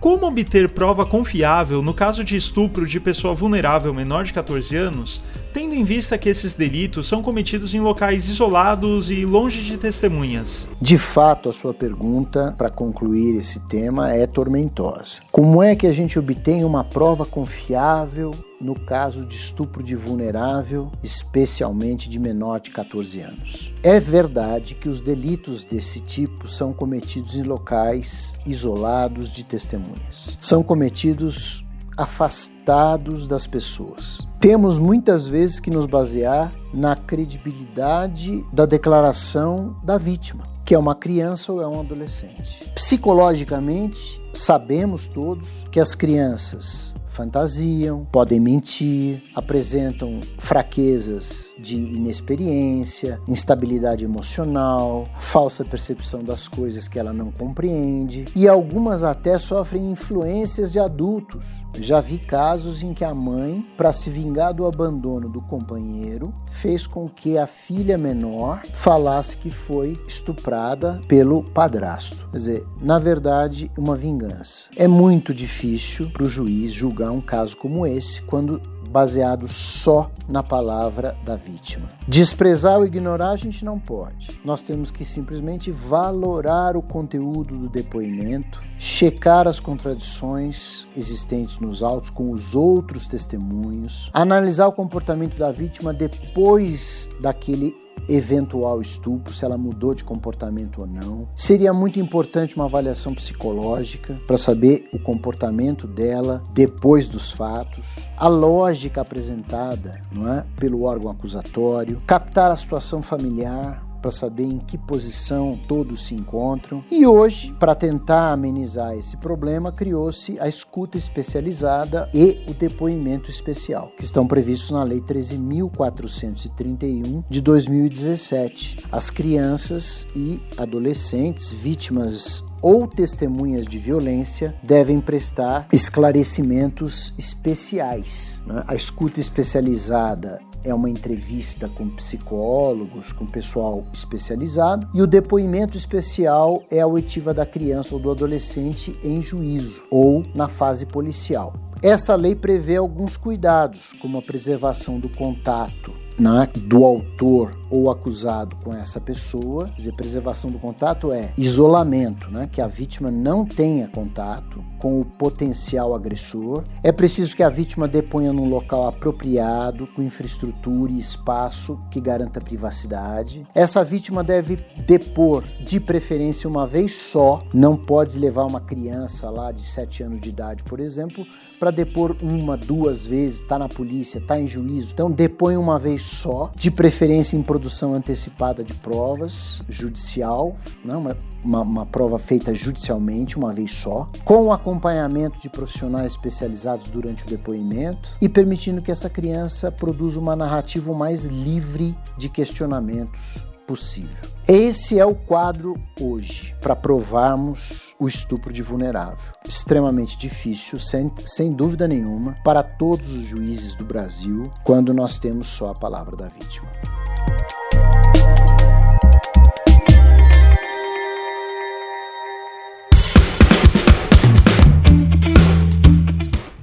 Como 0.00 0.28
obter 0.28 0.70
prova 0.70 1.04
confiável 1.04 1.82
no 1.82 1.92
caso 1.92 2.22
de 2.22 2.36
estupro 2.36 2.86
de 2.86 3.00
pessoa 3.00 3.34
vulnerável 3.34 3.92
menor 3.92 4.24
de 4.24 4.32
14 4.32 4.76
anos, 4.76 5.20
tendo 5.52 5.74
em 5.74 5.84
vista 5.84 6.18
que 6.18 6.28
esses 6.28 6.54
delitos 6.54 7.08
são 7.08 7.22
cometidos 7.22 7.74
em 7.74 7.80
locais 7.80 8.28
isolados 8.28 9.10
e 9.10 9.24
longe 9.24 9.62
de 9.62 9.76
testemunhas? 9.76 10.68
De 10.80 10.98
fato, 10.98 11.48
a 11.48 11.52
sua 11.52 11.74
pergunta, 11.74 12.54
para 12.56 12.70
concluir 12.70 13.36
esse 13.36 13.60
tema, 13.66 14.12
é 14.12 14.26
tormentosa. 14.26 15.20
Como 15.30 15.62
é 15.62 15.74
que 15.74 15.86
a 15.86 15.92
gente 15.92 16.18
obtém 16.18 16.64
uma 16.64 16.84
prova 16.84 17.24
confiável 17.24 18.32
no 18.60 18.74
caso 18.74 19.24
de 19.24 19.36
estupro 19.36 19.82
de 19.82 19.94
vulnerável, 19.94 20.90
especialmente 21.02 22.08
de 22.08 22.18
menor 22.18 22.60
de 22.60 22.70
14 22.70 23.20
anos. 23.20 23.72
É 23.82 24.00
verdade 24.00 24.74
que 24.74 24.88
os 24.88 25.00
delitos 25.00 25.64
desse 25.64 26.00
tipo 26.00 26.48
são 26.48 26.72
cometidos 26.72 27.36
em 27.36 27.42
locais 27.42 28.34
isolados 28.44 29.32
de 29.32 29.44
testemunhas. 29.44 30.36
São 30.40 30.62
cometidos 30.62 31.64
afastados 31.98 33.26
das 33.26 33.46
pessoas. 33.46 34.26
Temos 34.38 34.78
muitas 34.78 35.26
vezes 35.26 35.58
que 35.58 35.68
nos 35.70 35.84
basear 35.84 36.52
na 36.72 36.94
credibilidade 36.94 38.44
da 38.52 38.64
declaração 38.64 39.76
da 39.82 39.98
vítima, 39.98 40.44
que 40.64 40.74
é 40.74 40.78
uma 40.78 40.94
criança 40.94 41.52
ou 41.52 41.60
é 41.60 41.66
um 41.66 41.80
adolescente. 41.80 42.70
Psicologicamente, 42.72 44.22
sabemos 44.32 45.08
todos 45.08 45.64
que 45.72 45.80
as 45.80 45.96
crianças 45.96 46.94
fantasiam, 47.18 48.06
podem 48.12 48.38
mentir, 48.38 49.24
apresentam 49.34 50.20
fraquezas 50.38 51.52
de 51.58 51.74
inexperiência, 51.74 53.20
instabilidade 53.26 54.04
emocional, 54.04 55.02
falsa 55.18 55.64
percepção 55.64 56.22
das 56.22 56.46
coisas 56.46 56.86
que 56.86 56.96
ela 56.96 57.12
não 57.12 57.32
compreende 57.32 58.24
e 58.36 58.46
algumas 58.46 59.02
até 59.02 59.36
sofrem 59.36 59.90
influências 59.90 60.70
de 60.70 60.78
adultos. 60.78 61.64
Já 61.80 62.00
vi 62.00 62.18
casos 62.18 62.84
em 62.84 62.94
que 62.94 63.04
a 63.04 63.12
mãe, 63.12 63.66
para 63.76 63.92
se 63.92 64.08
vingar 64.08 64.54
do 64.54 64.64
abandono 64.64 65.28
do 65.28 65.40
companheiro, 65.40 66.32
fez 66.48 66.86
com 66.86 67.08
que 67.08 67.36
a 67.36 67.48
filha 67.48 67.98
menor 67.98 68.62
falasse 68.72 69.36
que 69.36 69.50
foi 69.50 70.00
estuprada 70.06 71.00
pelo 71.08 71.42
padrasto. 71.42 72.28
Quer 72.30 72.36
dizer, 72.36 72.66
na 72.80 73.00
verdade, 73.00 73.70
uma 73.76 73.96
vingança. 73.96 74.70
É 74.76 74.86
muito 74.86 75.34
difícil 75.34 76.10
para 76.10 76.22
o 76.22 76.28
juiz 76.28 76.72
julgar 76.72 77.07
um 77.10 77.20
caso 77.20 77.56
como 77.56 77.86
esse 77.86 78.22
quando 78.22 78.60
baseado 78.88 79.46
só 79.46 80.10
na 80.28 80.42
palavra 80.42 81.16
da 81.24 81.36
vítima. 81.36 81.88
Desprezar 82.06 82.78
ou 82.78 82.86
ignorar 82.86 83.30
a 83.30 83.36
gente 83.36 83.64
não 83.64 83.78
pode. 83.78 84.40
Nós 84.44 84.62
temos 84.62 84.90
que 84.90 85.04
simplesmente 85.04 85.70
valorar 85.70 86.76
o 86.76 86.82
conteúdo 86.82 87.56
do 87.56 87.68
depoimento, 87.68 88.62
checar 88.78 89.46
as 89.46 89.60
contradições 89.60 90.88
existentes 90.96 91.58
nos 91.58 91.82
autos 91.82 92.10
com 92.10 92.30
os 92.30 92.56
outros 92.56 93.06
testemunhos, 93.06 94.10
analisar 94.12 94.66
o 94.66 94.72
comportamento 94.72 95.36
da 95.36 95.52
vítima 95.52 95.92
depois 95.92 97.10
daquele 97.20 97.76
eventual 98.08 98.80
estupro, 98.80 99.32
se 99.32 99.44
ela 99.44 99.58
mudou 99.58 99.94
de 99.94 100.04
comportamento 100.04 100.80
ou 100.80 100.86
não. 100.86 101.28
Seria 101.34 101.72
muito 101.72 102.00
importante 102.00 102.56
uma 102.56 102.64
avaliação 102.64 103.14
psicológica 103.14 104.18
para 104.26 104.36
saber 104.36 104.88
o 104.92 104.98
comportamento 104.98 105.86
dela 105.86 106.42
depois 106.52 107.08
dos 107.08 107.30
fatos, 107.30 108.08
a 108.16 108.28
lógica 108.28 109.00
apresentada 109.00 110.00
não 110.12 110.32
é, 110.32 110.44
pelo 110.56 110.82
órgão 110.82 111.10
acusatório, 111.10 112.00
captar 112.06 112.50
a 112.50 112.56
situação 112.56 113.02
familiar, 113.02 113.87
para 114.00 114.10
saber 114.10 114.44
em 114.44 114.58
que 114.58 114.78
posição 114.78 115.58
todos 115.68 116.06
se 116.06 116.14
encontram. 116.14 116.82
E 116.90 117.06
hoje, 117.06 117.54
para 117.58 117.74
tentar 117.74 118.32
amenizar 118.32 118.96
esse 118.96 119.16
problema, 119.16 119.72
criou-se 119.72 120.38
a 120.40 120.48
escuta 120.48 120.96
especializada 120.96 122.08
e 122.14 122.40
o 122.48 122.54
depoimento 122.54 123.28
especial, 123.30 123.92
que 123.96 124.04
estão 124.04 124.26
previstos 124.26 124.70
na 124.70 124.82
Lei 124.82 125.00
13.431 125.00 127.24
de 127.28 127.40
2017. 127.40 128.88
As 128.90 129.10
crianças 129.10 130.06
e 130.14 130.40
adolescentes 130.56 131.50
vítimas 131.50 132.44
ou 132.60 132.86
testemunhas 132.86 133.64
de 133.64 133.78
violência 133.78 134.54
devem 134.62 135.00
prestar 135.00 135.66
esclarecimentos 135.72 137.14
especiais. 137.18 138.42
Né? 138.46 138.62
A 138.66 138.74
escuta 138.74 139.20
especializada 139.20 140.40
é 140.68 140.74
uma 140.74 140.90
entrevista 140.90 141.68
com 141.68 141.88
psicólogos, 141.88 143.12
com 143.12 143.26
pessoal 143.26 143.84
especializado, 143.92 144.88
e 144.92 145.00
o 145.00 145.06
depoimento 145.06 145.76
especial 145.76 146.62
é 146.70 146.80
a 146.80 146.86
oitiva 146.86 147.32
da 147.32 147.46
criança 147.46 147.94
ou 147.94 148.00
do 148.00 148.10
adolescente 148.10 148.98
em 149.02 149.22
juízo 149.22 149.84
ou 149.90 150.22
na 150.34 150.46
fase 150.46 150.86
policial. 150.86 151.54
Essa 151.82 152.14
lei 152.14 152.34
prevê 152.34 152.76
alguns 152.76 153.16
cuidados, 153.16 153.94
como 154.00 154.18
a 154.18 154.22
preservação 154.22 154.98
do 154.98 155.08
contato 155.08 155.92
né, 156.18 156.48
do 156.56 156.84
autor 156.84 157.52
ou 157.70 157.90
acusado 157.90 158.56
com 158.56 158.74
essa 158.74 159.00
pessoa. 159.00 159.66
Quer 159.68 159.76
dizer, 159.76 159.92
preservação 159.92 160.50
do 160.50 160.58
contato 160.58 161.12
é 161.12 161.32
isolamento, 161.36 162.30
né, 162.30 162.48
que 162.50 162.60
a 162.60 162.66
vítima 162.66 163.10
não 163.10 163.44
tenha 163.44 163.88
contato 163.88 164.64
com 164.78 165.00
o 165.00 165.04
potencial 165.04 165.94
agressor. 165.94 166.62
É 166.82 166.92
preciso 166.92 167.34
que 167.34 167.42
a 167.42 167.48
vítima 167.48 167.88
deponha 167.88 168.32
num 168.32 168.48
local 168.48 168.86
apropriado, 168.86 169.86
com 169.88 170.02
infraestrutura 170.02 170.92
e 170.92 170.98
espaço 170.98 171.78
que 171.90 172.00
garanta 172.00 172.40
privacidade. 172.40 173.46
Essa 173.54 173.82
vítima 173.84 174.22
deve 174.22 174.56
depor, 174.86 175.44
de 175.64 175.80
preferência, 175.80 176.48
uma 176.48 176.66
vez 176.66 176.94
só. 176.94 177.42
Não 177.52 177.76
pode 177.76 178.18
levar 178.18 178.44
uma 178.44 178.60
criança 178.60 179.28
lá 179.30 179.52
de 179.52 179.62
7 179.62 180.04
anos 180.04 180.20
de 180.20 180.28
idade, 180.28 180.62
por 180.62 180.80
exemplo, 180.80 181.26
para 181.58 181.70
depor 181.70 182.16
uma, 182.22 182.56
duas 182.56 183.04
vezes, 183.04 183.40
tá 183.40 183.58
na 183.58 183.68
polícia, 183.68 184.20
tá 184.20 184.38
em 184.40 184.46
juízo. 184.46 184.92
Então 184.92 185.10
depõe 185.10 185.56
uma 185.56 185.78
vez 185.78 186.02
só, 186.02 186.50
de 186.56 186.70
preferência 186.70 187.36
em 187.36 187.42
produção 187.58 187.92
antecipada 187.92 188.62
de 188.62 188.72
provas, 188.72 189.60
judicial, 189.68 190.54
né? 190.84 190.94
uma, 190.94 191.16
uma, 191.42 191.60
uma 191.62 191.86
prova 191.86 192.16
feita 192.16 192.54
judicialmente, 192.54 193.36
uma 193.36 193.52
vez 193.52 193.72
só, 193.72 194.06
com 194.24 194.52
acompanhamento 194.52 195.40
de 195.40 195.50
profissionais 195.50 196.12
especializados 196.12 196.88
durante 196.88 197.24
o 197.24 197.26
depoimento 197.26 198.10
e 198.22 198.28
permitindo 198.28 198.80
que 198.80 198.92
essa 198.92 199.10
criança 199.10 199.72
produza 199.72 200.20
uma 200.20 200.36
narrativa 200.36 200.94
mais 200.94 201.24
livre 201.24 201.98
de 202.16 202.28
questionamentos 202.28 203.44
possível. 203.68 204.30
Esse 204.48 204.98
é 204.98 205.04
o 205.04 205.14
quadro 205.14 205.74
hoje 206.00 206.56
para 206.58 206.74
provarmos 206.74 207.94
o 208.00 208.08
estupro 208.08 208.50
de 208.50 208.62
vulnerável. 208.62 209.30
Extremamente 209.46 210.16
difícil, 210.16 210.80
sem, 210.80 211.12
sem 211.26 211.52
dúvida 211.52 211.86
nenhuma, 211.86 212.34
para 212.42 212.62
todos 212.62 213.12
os 213.12 213.24
juízes 213.24 213.74
do 213.74 213.84
Brasil, 213.84 214.50
quando 214.64 214.94
nós 214.94 215.18
temos 215.18 215.48
só 215.48 215.70
a 215.70 215.74
palavra 215.74 216.16
da 216.16 216.28
vítima. 216.28 216.66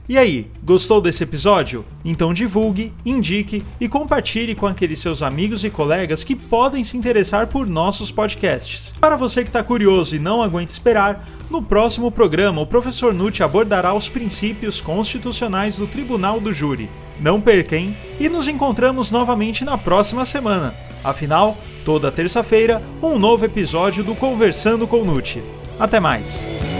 E 0.08 0.20
aí, 0.20 0.48
gostou 0.63 1.02
desse 1.02 1.24
episódio? 1.24 1.84
Então 2.04 2.32
divulgue, 2.32 2.94
indique 3.04 3.63
e 3.82 3.89
compartilhe 3.89 4.54
com 4.54 4.68
aqueles 4.68 5.00
seus 5.00 5.24
amigos 5.24 5.63
e 5.63 5.70
colegas 5.72 6.24
que 6.24 6.36
podem 6.36 6.84
se 6.84 6.96
interessar 6.96 7.48
por 7.48 7.65
nossos 7.65 8.12
podcasts. 8.12 8.94
Para 9.02 9.15
você 9.15 9.41
que 9.41 9.50
está 9.50 9.63
curioso 9.63 10.15
e 10.15 10.20
não 10.20 10.44
aguenta 10.44 10.72
esperar, 10.72 11.28
no 11.50 11.62
próximo 11.62 12.12
programa 12.12 12.62
o 12.62 12.68
professor 12.68 13.15
Nutt 13.15 13.41
abordará 13.41 13.96
os 13.96 14.08
princípios 14.08 14.80
constitucionais 14.80 15.76
do 15.76 15.88
Tribunal 15.88 16.39
do 16.39 16.54
Júri. 16.54 16.88
Não 17.20 17.41
perquem 17.41 17.98
e 18.20 18.30
nos 18.30 18.48
encontramos 18.48 19.10
novamente 19.10 19.65
na 19.65 19.76
próxima 19.76 20.24
semana. 20.24 20.76
Afinal, 21.04 21.58
toda 21.84 22.12
terça-feira, 22.12 22.84
um 23.02 23.18
novo 23.18 23.46
episódio 23.46 24.04
do 24.04 24.13
Conversando 24.13 24.88
com 24.88 25.04
Nutt. 25.04 25.41
Até 25.80 26.00
mais! 26.00 26.75